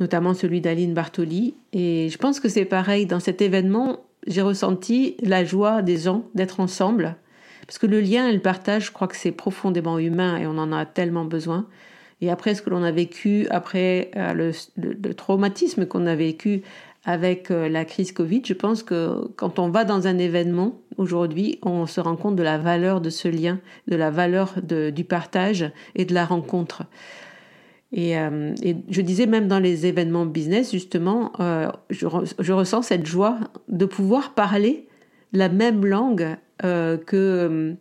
notamment 0.00 0.34
celui 0.34 0.60
d'Aline 0.60 0.94
Bartoli. 0.94 1.54
Et 1.72 2.08
je 2.10 2.18
pense 2.18 2.40
que 2.40 2.48
c'est 2.48 2.64
pareil. 2.64 3.06
Dans 3.06 3.20
cet 3.20 3.40
événement, 3.40 4.00
j'ai 4.26 4.42
ressenti 4.42 5.16
la 5.22 5.44
joie 5.44 5.82
des 5.82 5.96
gens 5.96 6.24
d'être 6.34 6.58
ensemble, 6.58 7.16
parce 7.70 7.78
que 7.78 7.86
le 7.86 8.00
lien 8.00 8.26
et 8.26 8.32
le 8.32 8.40
partage, 8.40 8.86
je 8.86 8.90
crois 8.90 9.06
que 9.06 9.14
c'est 9.14 9.30
profondément 9.30 10.00
humain 10.00 10.36
et 10.38 10.44
on 10.44 10.58
en 10.58 10.72
a 10.72 10.84
tellement 10.86 11.24
besoin. 11.24 11.68
Et 12.20 12.28
après 12.28 12.56
ce 12.56 12.62
que 12.62 12.70
l'on 12.70 12.82
a 12.82 12.90
vécu, 12.90 13.46
après 13.48 14.10
euh, 14.16 14.50
le, 14.76 15.14
traumatisme 15.14 15.86
qu'on 15.86 16.06
a 16.06 16.16
vécu 16.16 16.62
avec 17.04 17.52
euh, 17.52 17.68
la 17.68 17.84
crise 17.84 18.10
Covid, 18.10 18.42
je 18.44 18.54
pense 18.54 18.82
que 18.82 19.28
quand 19.36 19.60
on 19.60 19.68
va 19.68 19.84
dans 19.84 20.08
un 20.08 20.18
événement 20.18 20.80
aujourd'hui, 20.96 21.60
on 21.62 21.86
se 21.86 22.00
rend 22.00 22.16
compte 22.16 22.34
de 22.34 22.42
la 22.42 22.58
valeur 22.58 23.00
de 23.00 23.08
ce 23.08 23.28
lien, 23.28 23.60
de 23.86 23.94
la 23.94 24.10
valeur 24.10 24.56
du 24.64 25.04
partage 25.04 25.70
et 25.94 26.04
de 26.04 26.12
la 26.12 26.24
rencontre. 26.24 26.82
Et, 27.92 28.18
euh, 28.18 28.52
je 28.88 29.00
disais 29.00 29.26
même 29.26 29.46
dans 29.46 29.60
les 29.60 29.86
événements 29.86 30.26
business, 30.26 30.72
justement, 30.72 31.30
je, 31.88 32.52
ressens 32.52 32.82
cette 32.82 33.06
joie 33.06 33.38
de 33.68 33.84
pouvoir 33.84 34.34
parler 34.34 34.88
la 35.32 35.48
même 35.48 35.84
langue 35.84 36.36
euh, 36.64 36.96
que, 36.96 37.74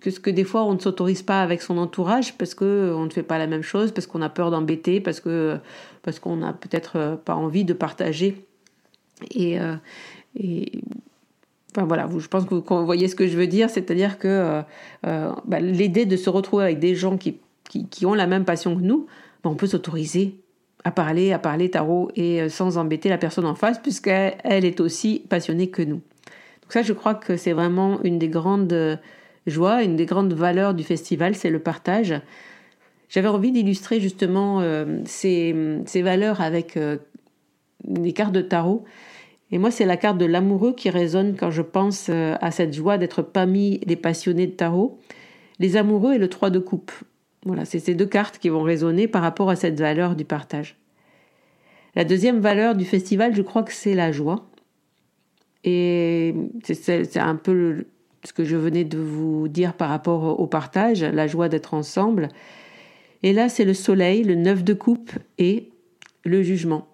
que 0.00 0.10
ce 0.10 0.20
que 0.20 0.30
des 0.30 0.44
fois 0.44 0.64
on 0.64 0.74
ne 0.74 0.78
s'autorise 0.78 1.22
pas 1.22 1.42
avec 1.42 1.62
son 1.62 1.78
entourage 1.78 2.36
parce 2.36 2.54
que 2.54 2.92
on 2.94 3.04
ne 3.04 3.10
fait 3.10 3.22
pas 3.22 3.38
la 3.38 3.46
même 3.46 3.62
chose, 3.62 3.92
parce 3.92 4.06
qu'on 4.06 4.22
a 4.22 4.28
peur 4.28 4.50
d'embêter, 4.50 5.00
parce 5.00 5.20
que 5.20 5.58
parce 6.02 6.18
qu'on 6.18 6.36
n'a 6.36 6.52
peut-être 6.52 6.96
euh, 6.96 7.16
pas 7.16 7.34
envie 7.34 7.64
de 7.64 7.72
partager. 7.72 8.46
Et, 9.34 9.60
euh, 9.60 9.74
et 10.38 10.80
enfin 11.72 11.86
voilà, 11.86 12.08
je 12.16 12.26
pense 12.28 12.46
que 12.46 12.54
vous 12.54 12.86
voyez 12.86 13.08
ce 13.08 13.14
que 13.14 13.26
je 13.26 13.36
veux 13.36 13.46
dire, 13.46 13.68
c'est-à-dire 13.68 14.18
que 14.18 14.62
bah, 15.02 15.60
l'idée 15.60 16.06
de 16.06 16.16
se 16.16 16.30
retrouver 16.30 16.64
avec 16.64 16.78
des 16.78 16.94
gens 16.94 17.18
qui, 17.18 17.36
qui, 17.68 18.06
ont 18.06 18.14
la 18.14 18.26
même 18.26 18.46
passion 18.46 18.74
que 18.76 18.80
nous, 18.80 19.06
bah, 19.44 19.50
on 19.50 19.56
peut 19.56 19.66
s'autoriser 19.66 20.40
à 20.84 20.90
parler, 20.90 21.32
à 21.32 21.38
parler 21.38 21.70
tarot 21.70 22.10
et 22.16 22.48
sans 22.48 22.78
embêter 22.78 23.10
la 23.10 23.18
personne 23.18 23.44
en 23.44 23.54
face, 23.54 23.78
puisqu'elle 23.78 24.64
est 24.64 24.80
aussi 24.80 25.22
passionnée 25.28 25.68
que 25.68 25.82
nous 25.82 26.00
ça, 26.72 26.82
je 26.82 26.92
crois 26.92 27.14
que 27.14 27.36
c'est 27.36 27.52
vraiment 27.52 28.02
une 28.02 28.18
des 28.18 28.28
grandes 28.28 28.72
euh, 28.72 28.96
joies, 29.46 29.82
une 29.82 29.96
des 29.96 30.06
grandes 30.06 30.32
valeurs 30.32 30.74
du 30.74 30.84
festival, 30.84 31.34
c'est 31.34 31.50
le 31.50 31.58
partage. 31.58 32.14
J'avais 33.08 33.28
envie 33.28 33.52
d'illustrer 33.52 34.00
justement 34.00 34.60
euh, 34.60 35.00
ces, 35.04 35.54
valeurs 35.96 36.40
avec 36.40 36.76
euh, 36.76 36.98
des 37.84 38.12
cartes 38.12 38.32
de 38.32 38.42
tarot. 38.42 38.84
Et 39.50 39.58
moi, 39.58 39.70
c'est 39.70 39.84
la 39.84 39.96
carte 39.96 40.18
de 40.18 40.26
l'amoureux 40.26 40.74
qui 40.74 40.90
résonne 40.90 41.34
quand 41.36 41.50
je 41.50 41.62
pense 41.62 42.08
à 42.08 42.50
cette 42.52 42.72
joie 42.72 42.98
d'être 42.98 43.20
parmi 43.20 43.80
les 43.84 43.96
passionnés 43.96 44.46
de 44.46 44.52
tarot. 44.52 45.00
Les 45.58 45.76
amoureux 45.76 46.14
et 46.14 46.18
le 46.18 46.28
3 46.28 46.50
de 46.50 46.60
coupe. 46.60 46.92
Voilà, 47.44 47.64
c'est 47.64 47.80
ces 47.80 47.94
deux 47.94 48.06
cartes 48.06 48.38
qui 48.38 48.48
vont 48.48 48.62
résonner 48.62 49.08
par 49.08 49.22
rapport 49.22 49.50
à 49.50 49.56
cette 49.56 49.80
valeur 49.80 50.14
du 50.14 50.24
partage. 50.24 50.76
La 51.96 52.04
deuxième 52.04 52.38
valeur 52.38 52.76
du 52.76 52.84
festival, 52.84 53.34
je 53.34 53.42
crois 53.42 53.64
que 53.64 53.72
c'est 53.72 53.94
la 53.94 54.12
joie. 54.12 54.49
Et 55.64 56.34
c'est 56.62 57.18
un 57.18 57.36
peu 57.36 57.84
ce 58.24 58.32
que 58.32 58.44
je 58.44 58.56
venais 58.56 58.84
de 58.84 58.98
vous 58.98 59.48
dire 59.48 59.74
par 59.74 59.88
rapport 59.88 60.40
au 60.40 60.46
partage, 60.46 61.02
la 61.02 61.26
joie 61.26 61.48
d'être 61.48 61.74
ensemble. 61.74 62.28
Et 63.22 63.32
là, 63.32 63.48
c'est 63.48 63.64
le 63.64 63.74
soleil, 63.74 64.22
le 64.24 64.34
neuf 64.34 64.64
de 64.64 64.74
coupe 64.74 65.12
et 65.38 65.70
le 66.24 66.42
jugement. 66.42 66.88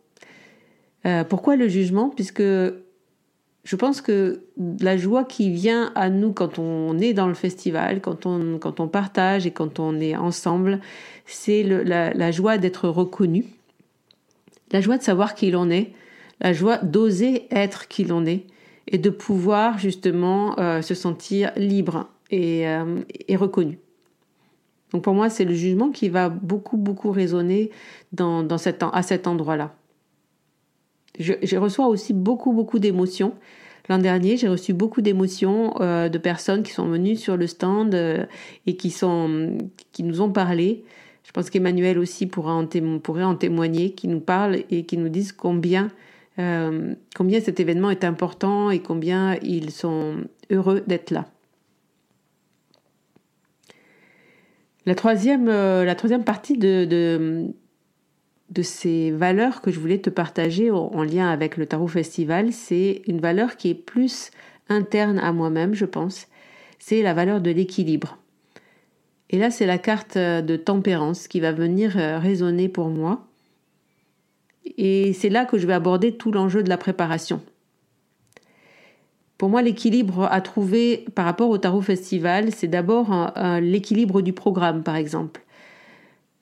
Euh, 1.07 1.25
pourquoi 1.25 1.57
le 1.57 1.69
jugement? 1.69 2.11
Puisque 2.11 2.43
je 2.43 3.77
pense 3.77 4.01
que 4.01 4.45
la 4.81 4.97
joie 4.97 5.25
qui 5.25 5.51
vient 5.51 5.93
à 5.95 6.09
nous 6.09 6.33
quand 6.33 6.59
on 6.59 6.99
est 6.99 7.13
dans 7.13 7.27
le 7.27 7.35
festival, 7.35 8.01
quand 8.01 8.27
on, 8.27 8.59
quand 8.59 8.81
on 8.81 8.89
partage 8.89 9.47
et 9.47 9.51
quand 9.51 9.79
on 9.81 10.01
est 10.01 10.17
ensemble, 10.17 10.81
c'est 11.27 11.63
la, 11.63 12.13
la, 12.13 12.31
joie 12.31 12.59
d'être 12.59 12.89
reconnu, 12.89 13.45
la 14.71 14.81
joie 14.81 14.99
de 14.99 15.03
savoir 15.03 15.35
qui 15.35 15.51
l'on 15.51 15.69
est, 15.71 15.93
la 16.41 16.53
joie 16.53 16.79
d'oser 16.79 17.47
être 17.51 17.89
qui 17.89 18.05
l'on 18.05 18.25
est 18.25 18.47
et 18.89 18.99
de 18.99 19.11
pouvoir 19.11 19.79
justement 19.79 20.59
euh, 20.59 20.83
se 20.83 20.95
sentir 20.95 21.53
libre 21.57 22.09
et, 22.31 22.69
euh, 22.69 23.01
et, 23.29 23.37
reconnu. 23.37 23.79
Donc 24.93 25.03
pour 25.03 25.15
moi, 25.15 25.29
c'est 25.29 25.45
le 25.45 25.55
jugement 25.55 25.91
qui 25.91 26.09
va 26.09 26.29
beaucoup, 26.29 26.77
beaucoup 26.77 27.11
résonner 27.11 27.71
dans, 28.13 28.43
dans 28.43 28.59
cet, 28.59 28.83
à 28.83 29.03
cet 29.03 29.27
endroit-là. 29.27 29.75
Je, 31.19 31.35
je, 31.43 31.57
reçois 31.57 31.87
aussi 31.87 32.13
beaucoup, 32.13 32.53
beaucoup 32.53 32.79
d'émotions. 32.79 33.35
L'an 33.89 33.99
dernier, 33.99 34.37
j'ai 34.37 34.49
reçu 34.49 34.75
beaucoup 34.75 35.01
d'émotions 35.01 35.75
euh, 35.81 36.09
de 36.09 36.19
personnes 36.19 36.63
qui 36.63 36.73
sont 36.73 36.87
venues 36.87 37.17
sur 37.17 37.37
le 37.37 37.47
stand 37.47 37.95
et 38.67 38.77
qui, 38.77 38.91
sont, 38.91 39.59
qui 39.93 40.03
nous 40.03 40.21
ont 40.21 40.31
parlé. 40.31 40.85
Je 41.25 41.33
pense 41.33 41.51
qu'Emmanuel 41.51 41.99
aussi 41.99 42.27
pourra 42.27 42.55
en 42.55 42.67
pourrait 43.03 43.25
en 43.25 43.35
témoigner, 43.35 43.93
qui 43.93 44.07
nous 44.07 44.21
parlent 44.21 44.63
et 44.71 44.85
qui 44.85 44.97
nous 44.97 45.09
disent 45.09 45.33
combien, 45.33 45.91
euh, 46.39 46.95
combien 47.15 47.41
cet 47.41 47.61
événement 47.61 47.91
est 47.91 48.05
important 48.05 48.71
et 48.71 48.81
combien 48.81 49.37
ils 49.43 49.71
sont 49.71 50.17
heureux 50.51 50.83
d'être 50.87 51.11
là. 51.11 51.27
La 54.85 54.95
troisième, 54.95 55.47
la 55.47 55.95
troisième 55.97 56.23
partie 56.23 56.57
de, 56.57 56.85
de 58.51 58.63
ces 58.63 59.11
valeurs 59.11 59.61
que 59.61 59.71
je 59.71 59.81
voulais 59.81 59.99
te 59.99 60.11
partager 60.11 60.71
en 60.71 61.03
lien 61.03 61.29
avec 61.29 61.57
le 61.57 61.67
Tarot 61.67 61.89
Festival, 61.89 62.53
c'est 62.53 63.03
une 63.07 63.21
valeur 63.21 63.57
qui 63.57 63.71
est 63.71 63.75
plus 63.75 64.31
interne 64.69 65.19
à 65.19 65.33
moi-même, 65.33 65.75
je 65.75 65.85
pense. 65.85 66.29
C'est 66.79 67.03
la 67.03 67.15
valeur 67.15 67.41
de 67.41 67.51
l'équilibre. 67.51 68.19
Et 69.31 69.39
là, 69.39 69.51
c'est 69.51 69.67
la 69.67 69.79
carte 69.79 70.17
de 70.17 70.57
tempérance 70.57 71.27
qui 71.27 71.41
va 71.41 71.53
venir 71.53 71.99
euh, 71.99 72.19
résonner 72.19 72.69
pour 72.69 72.89
moi. 72.89 73.27
Et 74.77 75.13
c'est 75.13 75.29
là 75.29 75.45
que 75.45 75.59
je 75.59 75.67
vais 75.67 75.73
aborder 75.73 76.13
tout 76.17 76.33
l'enjeu 76.33 76.63
de 76.63 76.69
la 76.69 76.77
préparation. 76.77 77.41
Pour 79.39 79.49
moi, 79.49 79.63
l'équilibre 79.63 80.29
à 80.31 80.41
trouver 80.41 81.05
par 81.15 81.25
rapport 81.25 81.51
au 81.51 81.59
Tarot 81.59 81.83
Festival, 81.83 82.53
c'est 82.53 82.69
d'abord 82.69 83.33
l'équilibre 83.61 84.23
du 84.23 84.33
programme, 84.33 84.83
par 84.83 84.97
exemple 84.97 85.43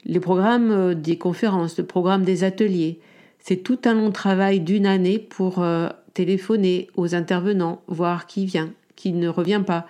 les 0.05 0.21
programmes 0.21 0.71
euh, 0.71 0.95
des 0.95 1.19
conférences, 1.19 1.79
le 1.79 1.85
programme 1.85 2.25
des 2.25 2.45
ateliers. 2.45 3.01
C'est 3.39 3.57
tout 3.57 3.79
un 3.85 3.95
long 3.95 4.11
travail 4.11 4.61
d'une 4.61 4.87
année 4.87 5.19
pour 5.19 5.63
euh, 5.63 5.89
téléphoner 6.15 6.89
aux 6.97 7.15
intervenants, 7.15 7.83
voir 7.87 8.27
qui 8.27 8.47
vient, 8.47 8.71
qui 8.97 9.13
ne 9.13 9.29
revient 9.29 9.63
pas, 9.67 9.87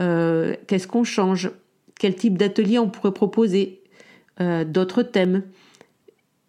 euh, 0.00 0.54
qu'est-ce 0.66 0.88
qu'on 0.88 1.04
change, 1.04 1.50
quel 1.98 2.14
type 2.14 2.38
d'atelier 2.38 2.78
on 2.78 2.88
pourrait 2.88 3.12
proposer, 3.12 3.82
d'autres 4.66 5.02
thèmes. 5.02 5.42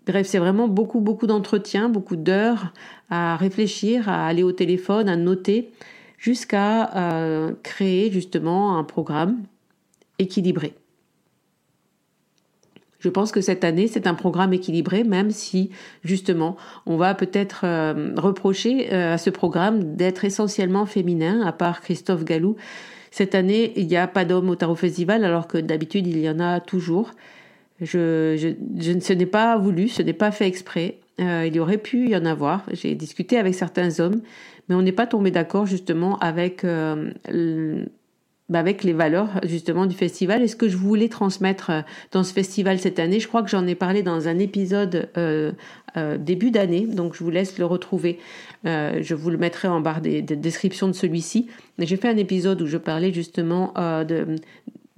Bref, 0.10 0.26
c'est 0.26 0.40
vraiment 0.40 0.68
beaucoup, 0.68 1.02
beaucoup 1.02 1.28
d'entretiens, 1.28 1.88
beaucoup 1.88 2.16
d'heures 2.16 2.74
à 3.12 3.38
réfléchir, 3.38 4.10
à 4.10 4.26
aller 4.26 4.42
au 4.42 4.52
téléphone, 4.52 5.08
à 5.08 5.16
noter, 5.16 5.70
jusqu'à 6.18 7.54
créer 7.62 8.10
justement 8.10 8.80
un 8.80 8.84
programme 8.84 9.44
équilibré. 10.18 10.74
Je 13.00 13.08
pense 13.08 13.32
que 13.32 13.40
cette 13.40 13.64
année, 13.64 13.88
c'est 13.88 14.08
un 14.08 14.16
programme 14.16 14.52
équilibré, 14.52 15.04
même 15.04 15.30
si 15.30 15.70
justement, 16.04 16.58
on 16.88 16.98
va 16.98 17.14
peut-être 17.14 17.62
euh, 17.64 18.14
reprocher 18.18 18.92
euh, 18.92 19.14
à 19.14 19.18
ce 19.20 19.30
programme 19.30 19.96
d'être 19.96 20.26
essentiellement 20.26 20.88
féminin, 20.88 21.42
à 21.46 21.54
part 21.54 21.82
Christophe 21.82 22.26
Gallou. 22.26 22.58
Cette 23.12 23.36
année, 23.36 23.74
il 23.78 23.88
n'y 23.88 23.96
a 23.96 24.08
pas 24.08 24.26
d'hommes 24.26 24.50
au 24.50 24.56
Tarot 24.56 24.76
Festival, 24.76 25.24
alors 25.24 25.48
que 25.48 25.60
d'habitude, 25.60 26.08
il 26.08 26.20
y 26.20 26.30
en 26.30 26.40
a 26.40 26.60
toujours. 26.60 27.12
Je, 27.82 28.36
je, 28.38 28.50
je 28.82 29.00
ce 29.00 29.14
n'est 29.14 29.26
pas 29.26 29.58
voulu, 29.58 29.88
ce 29.88 30.02
n'est 30.02 30.14
pas 30.14 30.32
fait 30.32 30.48
exprès. 30.48 30.98
Euh, 31.20 31.48
il 31.48 31.60
aurait 31.60 31.78
pu 31.78 32.10
y 32.10 32.16
en 32.16 32.26
avoir. 32.26 32.64
J'ai 32.72 32.96
discuté 32.96 33.38
avec 33.38 33.56
certains 33.56 34.00
hommes, 34.00 34.22
mais 34.68 34.76
on 34.76 34.82
n'est 34.82 34.92
pas 34.92 35.08
tombé 35.08 35.32
d'accord 35.32 35.66
justement 35.66 36.18
avec 36.20 36.64
bah, 38.50 38.58
avec 38.58 38.84
les 38.84 38.94
valeurs 38.94 39.40
justement 39.44 39.86
du 39.86 39.96
festival 39.96 40.42
et 40.42 40.48
ce 40.48 40.56
que 40.56 40.68
je 40.68 40.76
voulais 40.76 41.08
transmettre 41.08 41.70
euh, 41.70 41.82
dans 42.12 42.24
ce 42.24 42.34
festival 42.34 42.80
cette 42.80 42.98
année? 42.98 43.20
Je 43.20 43.28
crois 43.28 43.44
que 43.44 43.50
j'en 43.50 43.68
ai 43.68 43.76
parlé 43.76 44.02
dans 44.02 44.28
un 44.28 44.40
épisode 44.40 45.08
euh, 45.18 45.52
euh, 45.98 46.18
début 46.18 46.50
d'année, 46.50 46.88
donc 46.88 47.14
je 47.14 47.24
vous 47.24 47.30
laisse 47.30 47.60
le 47.60 47.66
retrouver. 47.66 48.18
Euh, 48.66 49.00
je 49.04 49.14
vous 49.14 49.30
le 49.30 49.38
mettrai 49.38 49.68
en 49.68 49.82
barre 49.82 50.02
des, 50.02 50.24
des 50.24 50.36
descriptions 50.36 50.88
de 50.88 50.94
celui-ci. 50.94 51.48
J'ai 51.78 51.96
fait 51.96 52.10
un 52.10 52.18
épisode 52.18 52.60
où 52.64 52.66
je 52.66 52.78
parlais 52.78 53.14
justement 53.14 53.72
euh, 53.78 54.04
de, 54.04 54.36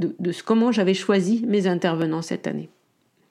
de, 0.02 0.32
comment 0.46 0.72
j'avais 0.72 0.94
choisi 0.94 1.46
mes 1.48 1.68
intervenants 1.68 2.22
cette 2.22 2.48
année. 2.48 2.70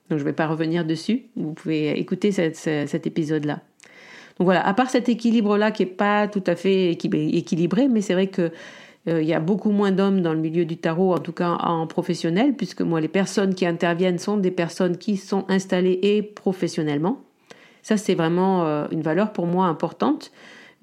Donc 0.08 0.18
je 0.18 0.24
ne 0.24 0.28
vais 0.28 0.34
pas 0.34 0.46
revenir 0.46 0.84
dessus. 0.84 1.26
Vous 1.36 1.52
pouvez 1.52 1.98
écouter 1.98 2.32
cet 2.32 3.06
épisode-là. 3.06 3.60
Donc 4.38 4.46
voilà, 4.46 4.66
à 4.66 4.72
part 4.72 4.88
cet 4.88 5.08
équilibre-là 5.08 5.70
qui 5.70 5.84
n'est 5.84 5.90
pas 5.90 6.26
tout 6.26 6.42
à 6.46 6.56
fait 6.56 6.92
équilibré, 6.92 7.88
mais 7.88 8.00
c'est 8.00 8.14
vrai 8.14 8.28
que 8.28 8.50
euh, 9.08 9.22
il 9.22 9.28
y 9.28 9.34
a 9.34 9.40
beaucoup 9.40 9.70
moins 9.70 9.92
d'hommes 9.92 10.20
dans 10.20 10.32
le 10.32 10.40
milieu 10.40 10.64
du 10.64 10.76
tarot, 10.76 11.14
en 11.14 11.18
tout 11.18 11.32
cas 11.32 11.50
en 11.60 11.86
professionnel, 11.86 12.54
puisque 12.54 12.82
moi, 12.82 13.00
les 13.00 13.08
personnes 13.08 13.54
qui 13.54 13.66
interviennent 13.66 14.18
sont 14.18 14.36
des 14.36 14.50
personnes 14.50 14.98
qui 14.98 15.16
sont 15.16 15.44
installées 15.48 15.98
et 16.02 16.22
professionnellement. 16.22 17.20
Ça, 17.82 17.96
c'est 17.96 18.14
vraiment 18.14 18.64
euh, 18.64 18.86
une 18.90 19.02
valeur 19.02 19.32
pour 19.32 19.46
moi 19.46 19.66
importante, 19.66 20.32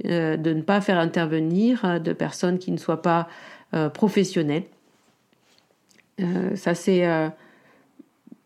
euh, 0.05 0.37
de 0.37 0.53
ne 0.53 0.61
pas 0.61 0.81
faire 0.81 0.97
intervenir 0.97 1.99
de 1.99 2.13
personnes 2.13 2.57
qui 2.59 2.71
ne 2.71 2.77
soient 2.77 3.01
pas 3.01 3.27
professionnelles. 3.93 4.63
Ça, 6.55 6.73
c'est 6.73 7.05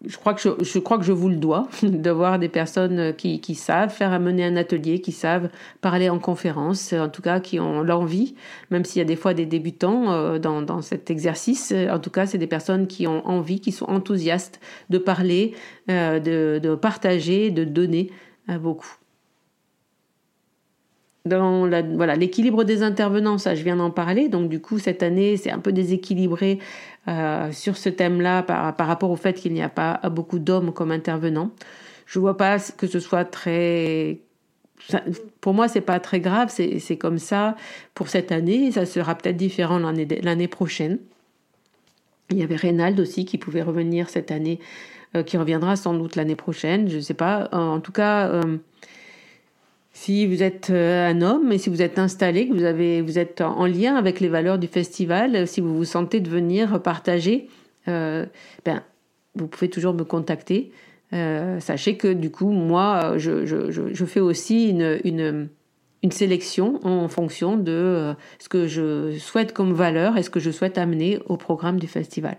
je 0.06 0.18
crois 0.18 0.34
que 0.34 0.42
je, 0.42 0.80
crois 0.80 0.98
que 0.98 1.04
je 1.04 1.12
vous 1.12 1.30
le 1.30 1.36
dois 1.36 1.68
d'avoir 1.84 2.40
des 2.40 2.50
personnes 2.50 3.14
qui, 3.16 3.40
qui 3.40 3.56
savent 3.56 3.92
faire 3.92 4.14
amener 4.14 4.44
un 4.44 4.56
atelier, 4.56 5.02
qui 5.02 5.12
savent 5.12 5.50
parler 5.82 6.10
en 6.10 6.20
conférence, 6.20 6.94
en 6.94 7.10
tout 7.10 7.22
cas 7.22 7.40
qui 7.40 7.60
ont 7.60 7.84
l'envie, 7.84 8.36
même 8.72 8.84
s'il 8.84 9.00
y 9.00 9.02
a 9.02 9.06
des 9.06 9.16
fois 9.16 9.34
des 9.34 9.46
débutants 9.46 10.12
euh, 10.12 10.40
dans, 10.40 10.62
dans, 10.62 10.82
cet 10.82 11.12
exercice. 11.12 11.74
En 11.92 12.00
tout 12.00 12.10
cas, 12.10 12.26
c'est 12.26 12.38
des 12.38 12.48
personnes 12.48 12.88
qui 12.88 13.08
ont 13.08 13.26
envie, 13.28 13.60
qui 13.60 13.72
sont 13.72 13.86
enthousiastes 13.86 14.60
de 14.90 14.98
parler, 14.98 15.54
euh, 15.90 16.20
de, 16.20 16.60
de, 16.60 16.76
partager, 16.76 17.52
de 17.52 17.64
donner 17.64 18.12
euh, 18.50 18.58
beaucoup. 18.58 18.96
Voilà 21.26 22.16
l'équilibre 22.16 22.64
des 22.64 22.82
intervenants, 22.82 23.38
ça 23.38 23.54
je 23.54 23.64
viens 23.64 23.76
d'en 23.76 23.92
parler. 23.92 24.28
Donc 24.28 24.50
du 24.50 24.60
coup 24.60 24.80
cette 24.80 25.04
année 25.04 25.38
c'est 25.38 25.52
un 25.52 25.60
peu 25.60 25.72
déséquilibré 25.72 26.60
euh, 27.08 27.52
sur 27.52 27.78
ce 27.78 27.90
thème-là 27.90 28.44
par, 28.44 28.76
par, 28.76 28.88
rapport 28.88 29.12
au 29.12 29.16
fait 29.16 29.34
qu'il 29.34 29.54
n'y 29.54 29.62
a 29.62 29.70
pas 29.70 30.00
beaucoup 30.10 30.40
d'hommes 30.40 30.74
comme 30.74 30.92
intervenants. 30.92 31.52
Je 32.06 32.20
vois 32.20 32.38
pas 32.38 32.58
que 32.60 32.88
ce 32.88 33.00
soit 33.00 33.26
très 33.26 34.20
pour 35.42 35.54
moi, 35.54 35.68
c'est 35.68 35.82
pas 35.82 36.00
très 36.00 36.20
grave, 36.20 36.50
c'est 36.50 36.98
comme 36.98 37.20
ça 37.20 37.56
pour 37.94 38.10
cette 38.10 38.32
année. 38.32 38.72
Ça 38.72 38.86
sera 38.86 39.16
peut-être 39.16 39.38
différent 39.38 39.80
l'année 39.80 40.48
prochaine. 40.48 41.00
Il 42.30 42.38
y 42.38 42.44
avait 42.44 42.56
Reynald 42.56 43.00
aussi 43.00 43.26
qui 43.26 43.38
pouvait 43.38 43.62
revenir 43.62 44.10
cette 44.10 44.32
année, 44.32 44.60
euh, 45.16 45.24
qui 45.24 45.38
reviendra 45.38 45.76
sans 45.76 45.94
doute 45.94 46.16
l'année 46.16 46.36
prochaine. 46.36 46.88
Je 46.90 46.98
ne 46.98 47.02
sais 47.02 47.14
pas. 47.14 47.50
En 47.52 47.82
tout 47.82 47.92
cas, 47.92 48.30
euh, 48.30 48.58
si 49.94 50.26
vous 50.26 50.42
êtes 50.42 50.70
euh, 50.70 51.10
un 51.10 51.22
homme 51.22 51.52
et 51.52 51.58
si 51.58 51.70
vous 51.70 51.82
êtes 51.82 52.00
installé, 52.00 52.48
que 52.48 52.54
vous, 52.54 52.64
avez, 52.64 53.02
vous 53.02 53.20
êtes 53.20 53.42
en 53.42 53.66
lien 53.66 53.96
avec 53.96 54.20
les 54.20 54.30
valeurs 54.30 54.58
du 54.58 54.68
festival, 54.68 55.48
si 55.48 55.60
vous 55.60 55.76
vous 55.76 55.86
sentez 55.86 56.22
de 56.22 56.30
venir 56.30 56.82
partager, 56.82 57.50
euh, 57.88 58.26
ben, 58.64 58.84
vous 59.36 59.48
pouvez 59.48 59.70
toujours 59.70 59.94
me 59.94 60.04
contacter. 60.04 60.72
Euh, 61.14 61.60
sachez 61.60 61.98
que 61.98 62.14
du 62.14 62.32
coup, 62.32 62.52
moi, 62.52 63.18
je, 63.18 63.46
je, 63.46 63.70
je 63.70 64.06
fais 64.06 64.22
aussi 64.22 64.70
une, 64.70 65.00
une, 65.04 65.50
une, 66.04 66.12
sélection 66.12 66.80
en 66.88 67.10
fonction 67.10 67.58
de 67.58 68.14
ce 68.40 68.48
que 68.48 68.68
je 68.68 69.18
souhaite 69.18 69.52
comme 69.52 69.74
valeur 69.74 70.18
et 70.18 70.24
ce 70.24 70.30
que 70.30 70.40
je 70.40 70.52
souhaite 70.52 70.78
amener 70.78 71.20
au 71.26 71.36
programme 71.36 71.80
du 71.80 71.88
festival. 71.88 72.38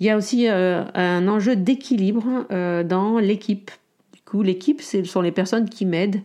Il 0.00 0.06
y 0.06 0.10
a 0.10 0.16
aussi 0.16 0.48
un 0.48 1.28
enjeu 1.28 1.54
d'équilibre 1.54 2.46
dans 2.82 3.18
l'équipe 3.18 3.70
l'équipe, 4.38 4.80
ce 4.80 5.04
sont 5.04 5.20
les 5.20 5.32
personnes 5.32 5.68
qui 5.68 5.86
m'aident, 5.86 6.22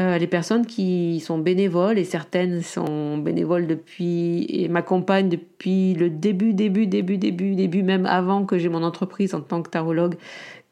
euh, 0.00 0.16
les 0.16 0.26
personnes 0.26 0.64
qui 0.64 1.20
sont 1.20 1.38
bénévoles, 1.38 1.98
et 1.98 2.04
certaines 2.04 2.62
sont 2.62 3.18
bénévoles 3.18 3.66
depuis 3.66 4.46
et 4.48 4.68
m'accompagnent 4.68 5.28
depuis 5.28 5.92
le 5.92 6.08
début, 6.08 6.54
début, 6.54 6.86
début, 6.86 7.18
début, 7.18 7.54
début, 7.54 7.82
même 7.82 8.06
avant 8.06 8.46
que 8.46 8.56
j'ai 8.56 8.70
mon 8.70 8.82
entreprise 8.82 9.34
en 9.34 9.42
tant 9.42 9.60
que 9.62 9.68
tarologue. 9.68 10.14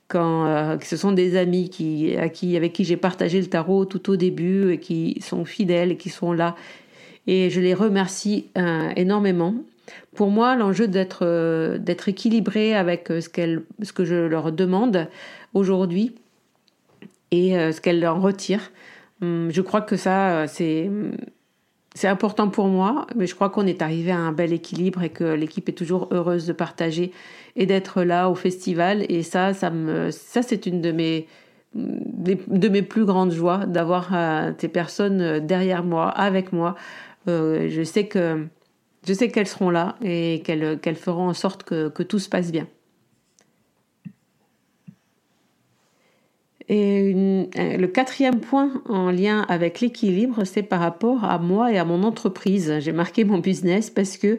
Quand 0.07 0.47
euh, 0.47 0.79
ce 0.83 0.97
sont 0.97 1.13
des 1.13 1.37
amis 1.37 1.69
qui, 1.69 2.17
avec 2.17 2.73
qui 2.73 2.85
j'ai 2.85 2.97
partagé 2.97 3.39
le 3.41 3.49
tarot 3.49 3.85
tout 3.85 4.11
au 4.11 4.17
début 4.17 4.73
et 4.73 4.79
qui 4.79 5.19
sont 5.21 5.45
fidèles 5.45 5.93
et 5.93 5.97
qui 5.99 6.09
sont 6.09 6.33
là. 6.33 6.57
Et 7.27 7.51
je 7.51 7.61
les 7.61 7.75
remercie 7.75 8.47
euh, 8.57 8.89
énormément. 8.97 9.55
Pour 10.15 10.31
moi, 10.31 10.57
l'enjeu 10.57 10.89
d'être 10.89 12.09
équilibré 12.09 12.75
avec 12.75 13.09
ce, 13.09 13.21
ce 13.83 13.93
que 13.93 14.05
je 14.07 14.15
leur 14.15 14.53
demande 14.53 15.09
aujourd'hui, 15.53 16.15
et 17.31 17.57
euh, 17.59 17.73
ce 17.73 17.81
qu'elle 17.81 18.07
en 18.07 18.21
retire. 18.21 18.73
hum, 19.23 19.51
je 19.51 19.61
crois 19.63 19.81
que 19.83 19.97
ça, 19.97 20.47
c'est 20.47 20.91
c'est 21.95 22.07
important 22.07 22.49
pour 22.49 22.69
moi, 22.69 23.07
mais 23.17 23.27
je 23.27 23.35
crois 23.35 23.51
qu'on 23.51 23.67
est 23.67 23.83
arrivé 23.83 24.13
à 24.13 24.19
un 24.19 24.31
bel 24.31 24.53
équilibre 24.53 25.03
et 25.03 25.09
que 25.09 25.25
l'équipe 25.25 25.69
est 25.69 25.73
toujours 25.73 26.09
heureuse 26.13 26.47
de 26.47 26.53
partager 26.53 27.13
et 27.57 27.67
d'être 27.67 28.05
là 28.05 28.31
au 28.31 28.37
festival. 28.37 29.05
Et 29.09 29.23
ça, 29.25 29.53
ça 29.53 29.73
ça 30.11 30.43
c'est 30.43 30.67
une 30.67 30.81
de 30.81 30.93
mes, 30.93 31.27
de 31.75 32.69
mes 32.69 32.83
plus 32.83 33.05
grandes 33.05 33.33
joies 33.33 33.67
d'avoir 33.67 34.11
euh, 34.15 34.53
ces 34.59 34.69
personnes 34.69 35.41
derrière 35.41 35.83
moi, 35.83 36.09
avec 36.11 36.53
moi. 36.53 36.77
Euh, 37.29 37.69
je 37.69 37.83
sais 37.83 38.07
que, 38.07 38.47
je 39.07 39.13
sais 39.13 39.29
qu'elles 39.31 39.49
seront 39.49 39.71
là 39.71 39.97
et 40.03 40.43
qu'elles, 40.45 40.79
qu'elles 40.79 40.97
feront 40.97 41.29
en 41.29 41.35
sorte 41.35 41.65
que, 41.65 41.89
que 41.89 42.03
tout 42.03 42.19
se 42.19 42.29
passe 42.29 42.53
bien. 42.53 42.69
Et 46.69 47.15
euh, 47.15 47.77
le 47.77 47.87
quatrième 47.87 48.41
point 48.41 48.83
en 48.89 49.11
lien 49.11 49.47
avec 49.49 49.81
l'équilibre, 49.81 50.45
c'est 50.45 50.63
par 50.63 50.81
rapport 50.81 51.25
à 51.25 51.39
moi 51.39 51.73
et 51.73 51.79
à 51.79 51.85
mon 51.85 52.03
entreprise. 52.03 52.79
J'ai 52.81 52.93
marqué 52.93 53.25
mon 53.25 53.39
business 53.39 53.89
parce 53.89 54.19
que 54.19 54.39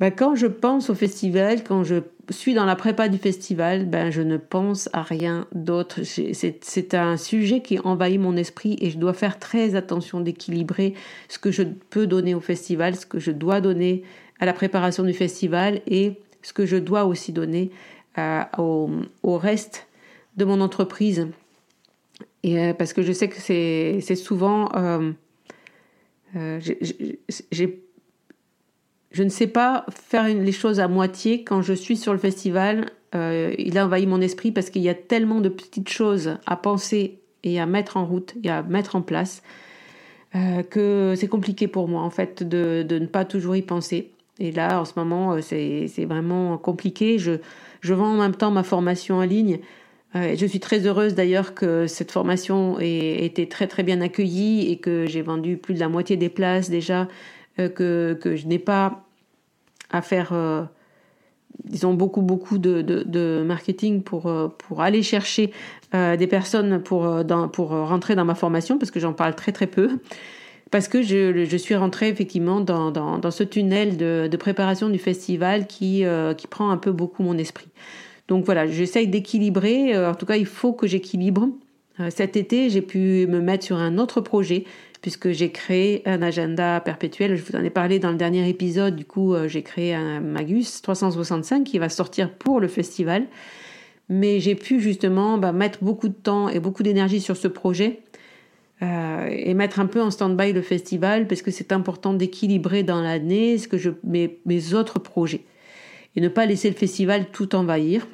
ben, 0.00 0.10
quand 0.10 0.34
je 0.34 0.46
pense 0.46 0.90
au 0.90 0.94
festival, 0.94 1.62
quand 1.62 1.84
je 1.84 1.96
suis 2.30 2.54
dans 2.54 2.64
la 2.64 2.76
prépa 2.76 3.08
du 3.08 3.18
festival, 3.18 3.84
ben, 3.84 4.10
je 4.10 4.22
ne 4.22 4.38
pense 4.38 4.88
à 4.94 5.02
rien 5.02 5.46
d'autre. 5.52 6.00
C'est 6.02 6.94
un 6.94 7.16
sujet 7.18 7.60
qui 7.60 7.78
envahit 7.78 8.18
mon 8.18 8.36
esprit 8.36 8.76
et 8.80 8.90
je 8.90 8.98
dois 8.98 9.12
faire 9.12 9.38
très 9.38 9.74
attention 9.74 10.20
d'équilibrer 10.20 10.94
ce 11.28 11.38
que 11.38 11.50
je 11.50 11.62
peux 11.62 12.06
donner 12.06 12.34
au 12.34 12.40
festival, 12.40 12.96
ce 12.96 13.06
que 13.06 13.20
je 13.20 13.30
dois 13.30 13.60
donner 13.60 14.02
à 14.40 14.46
la 14.46 14.54
préparation 14.54 15.04
du 15.04 15.12
festival 15.12 15.82
et 15.86 16.14
ce 16.40 16.52
que 16.52 16.64
je 16.64 16.78
dois 16.78 17.04
aussi 17.04 17.32
donner 17.32 17.70
euh, 18.18 18.42
au, 18.58 18.90
au 19.22 19.36
reste 19.36 19.86
de 20.36 20.44
mon 20.44 20.60
entreprise. 20.60 21.28
Et 22.42 22.58
euh, 22.58 22.74
parce 22.74 22.92
que 22.92 23.02
je 23.02 23.12
sais 23.12 23.28
que 23.28 23.40
c'est 23.40 24.16
souvent. 24.16 24.68
Euh, 24.74 25.12
euh, 26.36 26.60
je 29.10 29.22
ne 29.22 29.28
sais 29.28 29.46
pas 29.46 29.84
faire 29.90 30.26
les 30.26 30.52
choses 30.52 30.80
à 30.80 30.88
moitié 30.88 31.44
quand 31.44 31.62
je 31.62 31.74
suis 31.74 31.96
sur 31.96 32.12
le 32.12 32.18
festival. 32.18 32.86
il 33.14 33.76
a 33.76 33.84
envahi 33.84 34.06
mon 34.06 34.22
esprit 34.22 34.52
parce 34.52 34.70
qu'il 34.70 34.80
y 34.82 34.88
a 34.88 34.94
tellement 34.94 35.40
de 35.40 35.50
petites 35.50 35.90
choses 35.90 36.38
à 36.46 36.56
penser 36.56 37.20
et 37.44 37.60
à 37.60 37.66
mettre 37.66 37.98
en 37.98 38.06
route 38.06 38.34
et 38.42 38.48
à 38.48 38.62
mettre 38.62 38.96
en 38.96 39.02
place 39.02 39.42
que 40.32 41.12
c'est 41.14 41.28
compliqué 41.28 41.68
pour 41.68 41.88
moi 41.88 42.00
en 42.00 42.08
fait 42.08 42.42
de, 42.42 42.82
de, 42.88 42.98
ne 42.98 43.04
pas 43.04 43.26
toujours 43.26 43.54
y 43.54 43.60
penser. 43.60 44.12
Et 44.38 44.50
là, 44.50 44.80
en 44.80 44.86
ce 44.86 44.94
moment, 44.96 45.38
c'est 45.42 46.06
vraiment 46.06 46.56
compliqué. 46.56 47.18
Je, 47.18 47.32
je 47.82 47.92
vends 47.92 48.14
en 48.14 48.16
même 48.16 48.34
temps 48.34 48.50
ma 48.50 48.62
formation 48.62 49.16
en 49.16 49.24
ligne. 49.24 49.58
Euh, 50.14 50.34
je 50.36 50.46
suis 50.46 50.60
très 50.60 50.86
heureuse 50.86 51.14
d'ailleurs 51.14 51.54
que 51.54 51.86
cette 51.86 52.10
formation 52.10 52.78
ait 52.80 53.24
été 53.24 53.48
très 53.48 53.66
très 53.66 53.82
bien 53.82 54.00
accueillie 54.00 54.70
et 54.70 54.76
que 54.76 55.06
j'ai 55.06 55.22
vendu 55.22 55.56
plus 55.56 55.74
de 55.74 55.80
la 55.80 55.88
moitié 55.88 56.16
des 56.16 56.28
places 56.28 56.68
déjà, 56.68 57.08
euh, 57.58 57.68
que, 57.68 58.18
que 58.20 58.36
je 58.36 58.46
n'ai 58.46 58.58
pas 58.58 59.04
à 59.90 60.02
faire, 60.02 60.32
euh, 60.32 60.64
disons, 61.64 61.94
beaucoup 61.94 62.22
beaucoup 62.22 62.58
de, 62.58 62.82
de, 62.82 63.42
marketing 63.46 64.02
pour, 64.02 64.30
pour 64.58 64.80
aller 64.82 65.02
chercher 65.02 65.52
des 65.92 66.26
personnes 66.26 66.82
pour, 66.82 67.22
dans, 67.22 67.48
pour 67.48 67.68
rentrer 67.68 68.14
dans 68.14 68.24
ma 68.24 68.34
formation, 68.34 68.78
parce 68.78 68.90
que 68.90 68.98
j'en 68.98 69.12
parle 69.12 69.34
très 69.34 69.52
très 69.52 69.66
peu. 69.66 69.98
Parce 70.70 70.88
que 70.88 71.02
je, 71.02 71.44
je 71.44 71.56
suis 71.58 71.74
rentrée 71.74 72.08
effectivement 72.08 72.62
dans, 72.62 72.90
dans, 72.90 73.30
ce 73.30 73.44
tunnel 73.44 73.98
de, 73.98 74.26
de, 74.32 74.36
préparation 74.38 74.88
du 74.88 74.98
festival 74.98 75.66
qui, 75.66 76.04
qui 76.38 76.46
prend 76.46 76.70
un 76.70 76.78
peu 76.78 76.92
beaucoup 76.92 77.22
mon 77.22 77.36
esprit. 77.36 77.68
Donc 78.32 78.46
voilà, 78.46 78.66
j'essaye 78.66 79.08
d'équilibrer. 79.08 79.94
Euh, 79.94 80.10
en 80.10 80.14
tout 80.14 80.24
cas, 80.24 80.36
il 80.36 80.46
faut 80.46 80.72
que 80.72 80.86
j'équilibre. 80.86 81.50
Euh, 82.00 82.08
cet 82.08 82.34
été, 82.34 82.70
j'ai 82.70 82.80
pu 82.80 83.26
me 83.26 83.42
mettre 83.42 83.62
sur 83.62 83.76
un 83.76 83.98
autre 83.98 84.22
projet 84.22 84.64
puisque 85.02 85.32
j'ai 85.32 85.50
créé 85.50 86.00
un 86.06 86.22
agenda 86.22 86.80
perpétuel. 86.80 87.36
Je 87.36 87.42
vous 87.42 87.54
en 87.58 87.62
ai 87.62 87.68
parlé 87.68 87.98
dans 87.98 88.10
le 88.10 88.16
dernier 88.16 88.48
épisode. 88.48 88.96
Du 88.96 89.04
coup, 89.04 89.34
euh, 89.34 89.48
j'ai 89.48 89.60
créé 89.60 89.92
un 89.92 90.20
Magus 90.20 90.80
365 90.80 91.62
qui 91.62 91.78
va 91.78 91.90
sortir 91.90 92.32
pour 92.32 92.58
le 92.58 92.68
festival. 92.68 93.26
Mais 94.08 94.40
j'ai 94.40 94.54
pu 94.54 94.80
justement 94.80 95.36
bah, 95.36 95.52
mettre 95.52 95.84
beaucoup 95.84 96.08
de 96.08 96.14
temps 96.14 96.48
et 96.48 96.58
beaucoup 96.58 96.82
d'énergie 96.82 97.20
sur 97.20 97.36
ce 97.36 97.48
projet 97.48 98.00
et 98.80 99.54
mettre 99.54 99.78
un 99.78 99.86
peu 99.86 100.02
en 100.02 100.10
stand-by 100.10 100.52
le 100.52 100.60
festival 100.60 101.28
parce 101.28 101.40
que 101.40 101.52
c'est 101.52 101.70
important 101.70 102.14
d'équilibrer 102.14 102.82
dans 102.82 103.00
l'année 103.00 103.56
ce 103.56 103.68
que 103.68 103.78
je, 103.78 103.90
mes, 104.02 104.40
mes 104.44 104.74
autres 104.74 104.98
projets 104.98 105.44
et 106.16 106.20
ne 106.20 106.28
pas 106.28 106.46
laisser 106.46 106.68
le 106.68 106.76
festival 106.76 107.26
tout 107.30 107.54
envahir. 107.54 108.06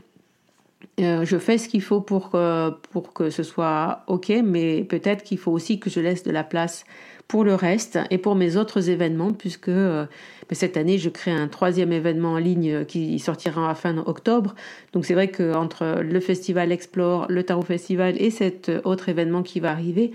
Euh, 1.01 1.25
je 1.25 1.39
fais 1.39 1.59
ce 1.59 1.69
qu'il 1.69 1.83
faut 1.83 2.01
pour 2.01 2.31
que, 2.31 2.71
pour 2.91 3.13
que 3.13 3.31
ce 3.31 3.43
soit 3.43 4.03
OK, 4.07 4.33
mais 4.45 4.83
peut-être 4.83 5.23
qu'il 5.23 5.39
faut 5.39 5.53
aussi 5.53 5.79
que 5.79 5.91
je 5.91 6.01
laisse 6.01 6.23
de 6.23 6.31
la 6.31 6.45
place 6.45 6.85
pour 7.29 7.45
le 7.45 7.55
reste 7.55 7.99
et 8.11 8.19
pour 8.19 8.35
mes 8.35 8.57
autres 8.57 8.89
événements, 8.89 9.33
puisque 9.33 9.69
euh, 9.69 10.07
cette 10.51 10.77
année, 10.77 10.99
je 10.99 11.09
crée 11.09 11.31
un 11.31 11.47
troisième 11.47 11.93
événement 11.93 12.33
en 12.33 12.39
ligne 12.39 12.85
qui 12.85 13.19
sortira 13.19 13.71
à 13.71 13.75
fin 13.75 13.97
octobre. 13.99 14.55
Donc 14.93 15.05
c'est 15.05 15.15
vrai 15.15 15.29
qu'entre 15.31 16.01
le 16.03 16.21
festival 16.21 16.73
Explore, 16.73 17.27
le 17.29 17.43
Tarot 17.43 17.63
Festival 17.63 18.21
et 18.21 18.31
cet 18.31 18.71
autre 18.85 19.09
événement 19.09 19.43
qui 19.43 19.61
va 19.61 19.71
arriver, 19.71 20.13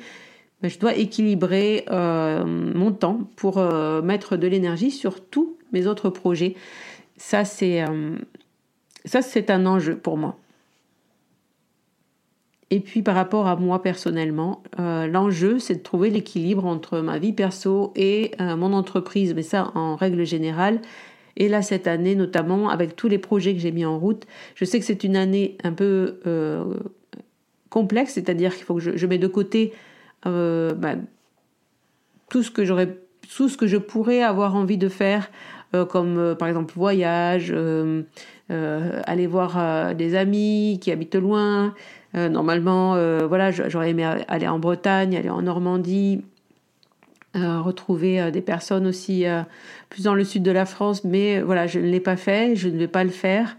ben, 0.61 0.69
je 0.69 0.79
dois 0.79 0.95
équilibrer 0.95 1.85
euh, 1.91 2.43
mon 2.45 2.91
temps 2.91 3.19
pour 3.35 3.59
mettre 4.03 4.37
de 4.37 4.47
l'énergie 4.47 4.91
sur 4.91 5.23
tous 5.23 5.55
mes 5.71 5.87
autres 5.87 6.09
projets. 6.09 6.55
Ça, 7.17 7.45
c'est 7.45 7.83
ça, 9.05 9.21
c'est 9.21 9.49
un 9.49 9.65
enjeu 9.65 9.97
pour 9.97 10.17
moi. 10.17 10.37
Et 12.73 12.79
puis 12.79 13.03
par 13.03 13.13
rapport 13.13 13.45
à 13.45 13.55
moi 13.55 13.83
personnellement, 13.83 14.63
euh, 14.79 15.05
l'enjeu 15.05 15.59
c'est 15.59 15.75
de 15.75 15.83
trouver 15.83 16.09
l'équilibre 16.09 16.65
entre 16.65 17.01
ma 17.01 17.19
vie 17.19 17.31
perso 17.31 17.93
et 17.95 18.31
euh, 18.41 18.55
mon 18.55 18.73
entreprise, 18.73 19.35
mais 19.35 19.43
ça 19.43 19.71
en 19.75 19.95
règle 19.95 20.25
générale. 20.25 20.81
Et 21.37 21.49
là 21.49 21.61
cette 21.61 21.85
année 21.85 22.15
notamment 22.15 22.69
avec 22.69 22.95
tous 22.95 23.07
les 23.07 23.19
projets 23.19 23.53
que 23.53 23.59
j'ai 23.59 23.71
mis 23.71 23.85
en 23.85 23.99
route, 23.99 24.25
je 24.55 24.65
sais 24.65 24.79
que 24.79 24.85
c'est 24.85 25.03
une 25.03 25.15
année 25.15 25.55
un 25.63 25.71
peu 25.71 26.19
euh, 26.25 26.63
complexe, 27.69 28.13
c'est-à-dire 28.13 28.55
qu'il 28.55 28.63
faut 28.63 28.73
que 28.73 28.97
je, 28.97 29.05
mette 29.05 29.21
de 29.21 29.27
côté 29.27 29.73
bah, 30.25 30.95
tout 32.31 32.41
ce 32.41 32.49
que 32.49 32.65
j'aurais, 32.65 32.97
tout 33.35 33.49
ce 33.49 33.57
que 33.57 33.67
je 33.67 33.77
pourrais 33.77 34.23
avoir 34.23 34.55
envie 34.55 34.79
de 34.79 34.89
faire, 34.89 35.29
comme 35.89 36.35
par 36.39 36.47
exemple 36.47 36.73
voyage, 36.75 37.53
aller 38.49 39.27
voir 39.27 39.93
des 39.93 40.15
amis 40.15 40.79
qui 40.81 40.91
habitent 40.91 41.15
loin. 41.15 41.75
Euh, 42.15 42.29
normalement, 42.29 42.95
euh, 42.95 43.25
voilà, 43.27 43.51
j'aurais 43.51 43.89
aimé 43.89 44.03
aller 44.27 44.47
en 44.47 44.59
Bretagne, 44.59 45.15
aller 45.15 45.29
en 45.29 45.41
Normandie, 45.41 46.21
euh, 47.35 47.59
retrouver 47.61 48.31
des 48.31 48.41
personnes 48.41 48.85
aussi 48.85 49.25
plus 49.89 50.03
dans 50.03 50.13
le 50.13 50.23
sud 50.23 50.43
de 50.43 50.51
la 50.51 50.65
France, 50.65 51.03
mais 51.03 51.41
voilà, 51.41 51.65
je 51.67 51.79
ne 51.79 51.87
l'ai 51.87 51.99
pas 51.99 52.17
fait, 52.17 52.55
je 52.55 52.69
ne 52.69 52.77
vais 52.77 52.87
pas 52.87 53.03
le 53.03 53.09
faire. 53.09 53.57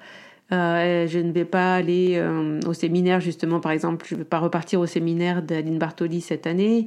je 0.51 1.19
ne 1.19 1.33
vais 1.33 1.45
pas 1.45 1.75
aller 1.75 2.23
au 2.67 2.73
séminaire, 2.73 3.21
justement, 3.21 3.61
par 3.61 3.73
exemple, 3.73 4.07
je 4.09 4.15
ne 4.15 4.21
vais 4.21 4.25
pas 4.25 4.39
repartir 4.39 4.81
au 4.81 4.87
séminaire 4.87 5.43
d'Aline 5.43 5.79
Bartoli 5.79 6.21
cette 6.21 6.47
année. 6.47 6.87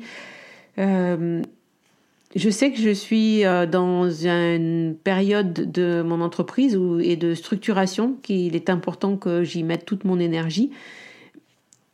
je 0.77 2.49
sais 2.49 2.71
que 2.71 2.77
je 2.77 2.91
suis 2.91 3.43
dans 3.69 4.09
une 4.09 4.95
période 5.03 5.51
de 5.51 6.01
mon 6.01 6.21
entreprise 6.21 6.79
et 7.01 7.17
de 7.17 7.33
structuration 7.33 8.15
qu'il 8.23 8.55
est 8.55 8.69
important 8.69 9.17
que 9.17 9.43
j'y 9.43 9.63
mette 9.63 9.85
toute 9.85 10.05
mon 10.05 10.19
énergie 10.19 10.71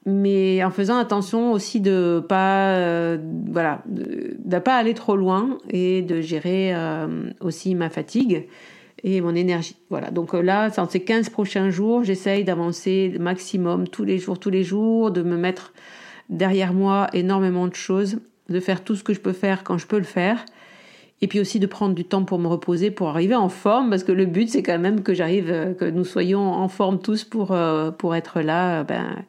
mais 0.06 0.63
en 0.63 0.72
faisant 0.72 0.98
attention 0.98 1.52
aussi 1.52 1.80
de 1.80 2.24
pas 2.28 2.76
euh, 2.76 3.18
voilà 3.48 3.82
de, 3.86 4.60
pas 4.60 4.76
aller 4.76 4.94
trop 4.94 5.16
loin 5.16 5.58
et 5.70 6.02
de 6.02 6.20
gérer 6.22 6.76
euh, 6.76 7.30
aussi 7.39 7.74
ma 7.76 7.89
fatigue 7.89 8.48
et 9.06 9.20
mon 9.22 9.36
énergie. 9.36 9.76
Voilà. 9.89 10.12
Donc 10.12 10.34
euh, 10.34 10.42
là 10.42 10.70
dans 10.70 10.89
ces 10.89 11.02
15 11.02 11.30
prochains 11.30 11.70
jours 11.70 12.04
j'essaye 12.04 12.44
d'avancer 12.44 13.16
maximum 13.20 13.88
tous 13.88 14.04
les 14.04 14.18
jours 14.18 14.39
tous 14.39 14.50
les 14.50 14.63
jours 14.63 15.12
de 15.12 15.24
me 15.24 15.38
mettre 15.38 15.74
derrière 16.30 16.74
moi 16.74 17.08
énormément 17.13 17.68
de 17.68 17.76
choses 17.76 18.20
de 18.50 18.60
faire 18.60 18.84
tout 18.84 18.96
ce 18.96 19.04
que 19.04 19.13
je 19.13 19.22
peux 19.22 19.34
faire 19.34 19.63
quand 19.63 19.78
je 19.78 19.88
peux 19.88 19.98
le 19.98 20.04
faire 20.04 20.46
et 21.22 21.28
puis 21.28 21.39
aussi 21.39 21.62
de 21.62 21.66
prendre 21.66 21.96
du 21.96 22.04
temps 22.04 22.26
pour 22.26 22.39
me 22.39 22.48
reposer 22.48 22.92
pour 22.92 23.08
arriver 23.08 23.36
en 23.36 23.48
forme 23.48 23.89
parce 23.89 24.04
que 24.04 24.12
le 24.12 24.26
but 24.26 24.50
c'est 24.50 24.63
quand 24.63 24.80
même 24.80 25.02
que 25.02 25.13
j'arrive 25.13 25.76
que 25.80 25.86
nous 25.86 26.04
soyons 26.04 26.42
en 26.42 26.68
forme 26.68 27.00
tous 27.00 27.24
pour 27.24 27.56
pour 27.98 28.16
être 28.16 28.42
là 28.42 28.84
ben 28.84 29.24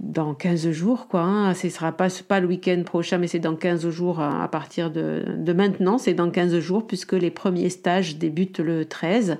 dans 0.00 0.32
15 0.34 0.70
jours, 0.70 1.06
quoi. 1.08 1.20
Hein. 1.20 1.54
Ce 1.54 1.68
sera 1.68 1.92
pas, 1.92 2.08
pas 2.26 2.40
le 2.40 2.46
week-end 2.46 2.82
prochain, 2.84 3.18
mais 3.18 3.26
c'est 3.26 3.38
dans 3.38 3.54
15 3.54 3.88
jours 3.90 4.20
à, 4.20 4.48
partir 4.48 4.90
de, 4.90 5.24
de 5.36 5.52
maintenant. 5.52 5.98
C'est 5.98 6.14
dans 6.14 6.30
15 6.30 6.58
jours 6.58 6.86
puisque 6.86 7.12
les 7.12 7.30
premiers 7.30 7.68
stages 7.68 8.16
débutent 8.16 8.60
le 8.60 8.86
13. 8.86 9.36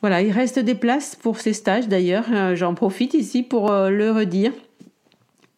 Voilà, 0.00 0.22
il 0.22 0.32
reste 0.32 0.58
des 0.58 0.74
places 0.74 1.16
pour 1.16 1.38
ces 1.38 1.52
stages 1.52 1.88
d'ailleurs. 1.88 2.26
Euh, 2.32 2.56
j'en 2.56 2.74
profite 2.74 3.14
ici 3.14 3.42
pour 3.42 3.70
euh, 3.70 3.90
le 3.90 4.10
redire. 4.10 4.52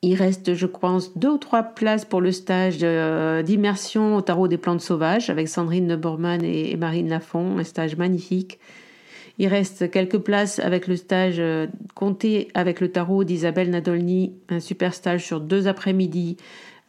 Il 0.03 0.15
reste, 0.15 0.55
je 0.55 0.67
pense, 0.67 1.17
deux 1.17 1.29
ou 1.29 1.39
trois 1.39 1.63
places 1.63 2.07
pour 2.07 2.23
le 2.23 2.33
stage 2.33 2.79
euh, 2.83 3.43
d'immersion 3.43 4.17
au 4.17 4.23
tarot 4.23 4.49
des 4.49 4.57
plantes 4.57 4.81
sauvages 4.81 5.29
avec 5.29 5.49
Sandrine 5.49 5.87
Neubormann 5.87 6.43
et, 6.43 6.71
et 6.71 6.77
Marine 6.77 7.09
Lafont, 7.09 7.59
un 7.59 7.65
stage 7.65 7.97
magnifique. 7.97 8.59
Il 9.41 9.49
reste 9.49 9.91
quelques 9.91 10.19
places 10.19 10.59
avec 10.59 10.87
le 10.87 10.97
stage 10.97 11.37
euh, 11.39 11.67
Comptez 11.95 12.49
avec 12.53 12.79
le 12.79 12.93
tarot 12.93 13.25
d'Isabelle 13.25 13.71
Nadolny, 13.71 14.35
un 14.51 14.61
super 14.61 14.93
stage 14.93 15.25
sur 15.25 15.41
deux 15.41 15.67
après-midi. 15.67 16.37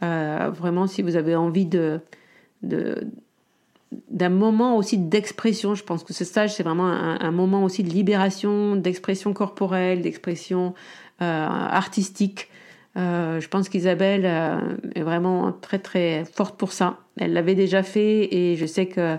Euh, 0.04 0.52
vraiment, 0.54 0.86
si 0.86 1.02
vous 1.02 1.16
avez 1.16 1.34
envie 1.34 1.66
de, 1.66 2.02
d'un 2.62 4.28
moment 4.28 4.76
aussi 4.76 4.98
d'expression. 4.98 5.76
Je 5.76 5.86
pense 5.86 6.04
que 6.04 6.12
ce 6.12 6.26
stage, 6.26 6.54
c'est 6.54 6.64
vraiment 6.64 6.88
un, 6.88 7.32
moment 7.32 7.64
aussi 7.64 7.84
de 7.84 7.90
libération, 7.90 8.76
d'expression 8.76 9.32
corporelle, 9.32 10.02
d'expression 10.02 10.74
artistique. 11.20 12.50
je 12.96 13.48
pense 13.48 13.70
qu'Isabelle 13.70 14.26
est 14.96 15.04
vraiment 15.04 15.54
très 15.54 15.80
très 15.80 16.26
forte 16.26 16.58
pour 16.58 16.74
ça. 16.74 16.98
Elle 17.18 17.32
l'avait 17.32 17.56
déjà 17.56 17.82
fait 17.82 18.36
et 18.36 18.58
je 18.58 18.66
sais 18.66 18.88
que 18.88 19.18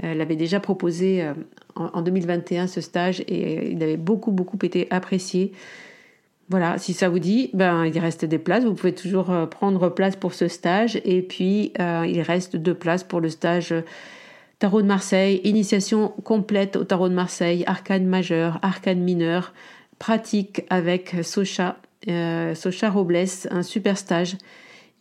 elle 0.00 0.20
avait 0.20 0.36
déjà 0.36 0.60
proposé 0.60 1.22
euh, 1.22 1.34
en 1.78 2.02
2021 2.02 2.66
ce 2.66 2.80
stage 2.80 3.20
et 3.20 3.70
il 3.72 3.82
avait 3.82 3.96
beaucoup, 3.96 4.30
beaucoup 4.30 4.58
été 4.62 4.86
apprécié. 4.90 5.52
Voilà, 6.50 6.78
si 6.78 6.94
ça 6.94 7.08
vous 7.08 7.18
dit, 7.18 7.50
ben, 7.52 7.84
il 7.84 7.98
reste 7.98 8.24
des 8.24 8.38
places. 8.38 8.64
Vous 8.64 8.74
pouvez 8.74 8.94
toujours 8.94 9.30
euh, 9.30 9.46
prendre 9.46 9.90
place 9.90 10.16
pour 10.16 10.32
ce 10.32 10.48
stage. 10.48 10.98
Et 11.04 11.20
puis, 11.20 11.72
euh, 11.78 12.06
il 12.08 12.22
reste 12.22 12.56
deux 12.56 12.74
places 12.74 13.04
pour 13.04 13.20
le 13.20 13.28
stage 13.28 13.74
Tarot 14.58 14.82
de 14.82 14.86
Marseille, 14.86 15.40
initiation 15.44 16.08
complète 16.24 16.76
au 16.76 16.84
Tarot 16.84 17.08
de 17.08 17.14
Marseille, 17.14 17.64
arcane 17.66 18.06
majeur, 18.06 18.58
arcane 18.62 18.98
mineur, 18.98 19.52
pratique 19.98 20.62
avec 20.68 21.14
Socha, 21.22 21.76
Socha 22.54 22.90
Robles, 22.90 23.26
un 23.50 23.62
super 23.62 23.96
stage. 23.96 24.36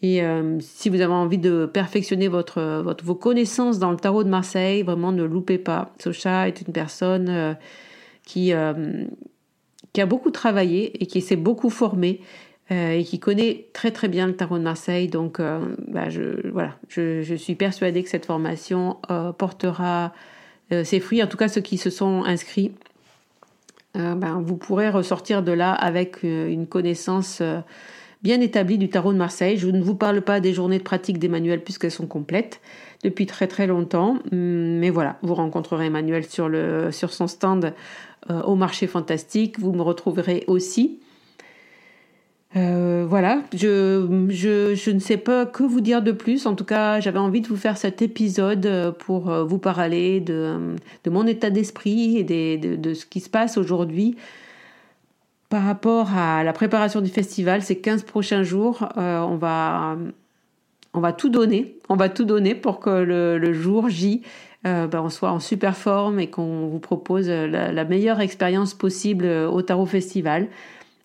Et 0.01 0.21
euh, 0.21 0.60
si 0.60 0.89
vous 0.89 1.01
avez 1.01 1.13
envie 1.13 1.39
de 1.39 1.65
perfectionner 1.65 2.27
votre, 2.27 2.83
vos 3.03 3.15
connaissances 3.15 3.79
dans 3.79 3.91
le 3.91 3.97
tarot 3.97 4.23
de 4.23 4.29
Marseille, 4.29 4.83
vraiment 4.83 5.12
ne 5.12 5.23
loupez 5.23 5.57
pas. 5.57 5.93
Socha 5.99 6.47
est 6.47 6.62
une 6.62 6.71
personne 6.71 7.29
euh, 7.29 7.53
qui, 8.23 8.53
euh, 8.53 9.05
qui 9.93 10.01
a 10.01 10.05
beaucoup 10.05 10.29
travaillé 10.29 11.01
et 11.01 11.07
qui 11.07 11.21
s'est 11.21 11.36
beaucoup 11.36 11.69
formée 11.69 12.21
et 12.69 13.05
qui 13.05 13.17
connaît 13.17 13.67
très 13.71 13.91
très 13.91 14.10
bien 14.10 14.27
le 14.27 14.36
tarot 14.36 14.57
de 14.57 14.63
Marseille. 14.63 15.07
Donc 15.07 15.39
bah, 15.39 16.07
voilà, 16.51 16.75
je, 16.89 17.21
je, 17.21 17.33
suis 17.33 17.55
persuadée 17.55 18.03
que 18.03 18.10
cette 18.10 18.25
formation 18.25 18.97
portera 19.38 20.12
ses 20.83 20.99
fruits, 20.99 21.23
en 21.23 21.27
tout 21.27 21.38
cas 21.38 21.47
ceux 21.47 21.62
qui 21.62 21.77
se 21.77 21.89
sont 21.89 22.25
inscrits. 22.25 22.73
Ben, 23.93 24.43
vous 24.43 24.57
pourrez 24.57 24.89
ressortir 24.89 25.43
de 25.43 25.53
là 25.53 25.71
avec 25.71 26.23
une 26.23 26.67
connaissance 26.67 27.41
bien 28.21 28.41
établi 28.41 28.77
du 28.77 28.89
tarot 28.89 29.13
de 29.13 29.17
Marseille. 29.17 29.58
Je 29.58 29.67
ne 29.67 29.82
vous 29.82 29.95
parle 29.95 30.21
pas 30.21 30.39
des 30.39 30.53
journées 30.53 30.80
de 30.80 30.84
pratique 30.84 31.19
d'Emmanuel 31.19 31.63
puisqu'elles 31.63 31.91
sont 31.91 32.08
complètes 32.08 32.62
depuis 33.03 33.25
très 33.25 33.47
très 33.47 33.67
longtemps. 33.67 34.19
Mais 34.32 34.89
voilà, 34.89 35.17
vous 35.21 35.36
rencontrerez 35.36 35.88
Emmanuel 35.88 36.25
sur, 36.25 36.49
son 37.13 37.27
stand 37.27 37.73
euh, 38.30 38.41
au 38.43 38.56
marché 38.56 38.88
fantastique. 38.88 39.60
Vous 39.60 39.73
me 39.73 39.82
retrouverez 39.82 40.43
aussi. 40.47 40.99
Euh, 42.56 43.06
voilà, 43.08 43.43
je, 43.53 44.91
ne 44.91 44.99
sais 44.99 45.17
pas 45.17 45.45
que 45.45 45.63
vous 45.63 45.82
dire 45.82 46.01
de 46.01 46.12
plus. 46.12 46.45
En 46.45 46.56
tout 46.56 46.63
cas, 46.63 46.99
j'avais 46.99 47.19
envie 47.19 47.41
de 47.41 47.47
vous 47.47 47.58
faire 47.58 47.77
cet 47.77 48.01
épisode 48.01 48.65
euh, 48.65 48.91
pour 48.91 49.30
vous 49.45 49.60
parler 49.60 50.21
de, 50.21 50.75
mon 51.08 51.27
état 51.27 51.49
d'esprit 51.49 52.17
et 52.17 52.23
de, 52.58 52.93
ce 52.93 53.06
qui 53.06 53.19
se 53.19 53.30
passe 53.30 53.58
aujourd'hui 53.58 54.15
par 55.49 55.63
rapport 55.63 56.12
à 56.13 56.43
la 56.43 56.53
préparation 56.53 57.01
du 57.01 57.10
festival, 57.10 57.62
ces 57.62 57.79
15 57.79 58.03
prochains 58.03 58.43
jours, 58.43 58.89
euh, 58.97 59.19
on, 59.19 59.38
va, 59.38 59.97
on 60.93 60.99
va 60.99 61.13
tout 61.13 61.29
donner. 61.29 61.77
On 61.88 61.95
va 61.95 62.10
tout 62.10 62.25
donner 62.25 62.53
pour 62.53 62.79
que 62.79 62.89
le, 62.89 63.53
jour 63.53 63.89
J, 63.89 64.23
euh, 64.65 64.88
ben, 64.88 65.01
on 65.01 65.10
soit 65.10 65.31
en 65.31 65.39
super 65.39 65.77
forme 65.77 66.19
et 66.19 66.27
qu'on 66.27 66.67
vous 66.67 66.79
propose 66.79 67.29
la, 67.29 67.86
meilleure 67.86 68.19
expérience 68.19 68.73
possible 68.73 69.25
au 69.25 69.62
Tarot 69.62 69.86
Festival. 69.86 70.47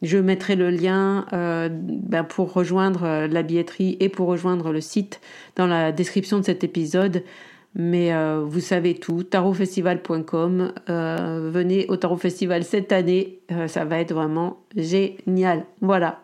Je 0.00 0.18
mettrai 0.18 0.56
le 0.56 0.70
lien 0.70 1.26
euh, 1.32 1.68
ben, 1.70 2.24
pour 2.24 2.52
rejoindre 2.52 3.28
la 3.30 3.42
billetterie 3.44 3.96
et 4.00 4.08
pour 4.08 4.26
rejoindre 4.26 4.72
le 4.72 4.80
site 4.80 5.20
dans 5.54 5.68
la 5.68 5.92
description 5.92 6.40
de 6.40 6.44
cet 6.44 6.64
épisode. 6.64 7.22
Mais 7.74 8.12
euh, 8.12 8.42
vous 8.44 8.60
savez 8.60 8.94
tout, 8.94 9.22
tarotfestival.com. 9.22 10.72
Euh, 10.90 11.50
venez 11.50 11.86
au 11.88 11.96
Tarot 11.96 12.16
Festival 12.16 12.64
cette 12.64 12.92
année, 12.92 13.40
euh, 13.50 13.66
ça 13.66 13.84
va 13.84 13.98
être 13.98 14.12
vraiment 14.12 14.58
génial. 14.76 15.64
Voilà. 15.80 16.20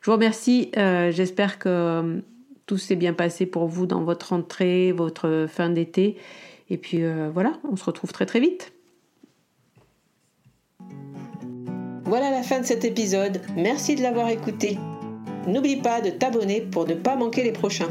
Je 0.00 0.06
vous 0.06 0.12
remercie. 0.12 0.70
J'espère 0.74 1.58
que 1.58 2.22
tout 2.66 2.78
s'est 2.78 2.96
bien 2.96 3.12
passé 3.12 3.46
pour 3.46 3.66
vous 3.66 3.86
dans 3.86 4.02
votre 4.02 4.30
rentrée, 4.30 4.92
votre 4.92 5.46
fin 5.48 5.70
d'été. 5.70 6.16
Et 6.70 6.78
puis 6.78 7.02
voilà, 7.34 7.54
on 7.70 7.76
se 7.76 7.84
retrouve 7.84 8.12
très 8.12 8.24
très 8.24 8.40
vite. 8.40 8.72
Voilà 12.04 12.30
la 12.30 12.42
fin 12.42 12.60
de 12.60 12.64
cet 12.64 12.84
épisode. 12.84 13.42
Merci 13.56 13.96
de 13.96 14.02
l'avoir 14.02 14.30
écouté. 14.30 14.78
N'oublie 15.46 15.76
pas 15.76 16.00
de 16.00 16.10
t'abonner 16.10 16.60
pour 16.60 16.86
ne 16.86 16.94
pas 16.94 17.16
manquer 17.16 17.42
les 17.42 17.52
prochains. 17.52 17.90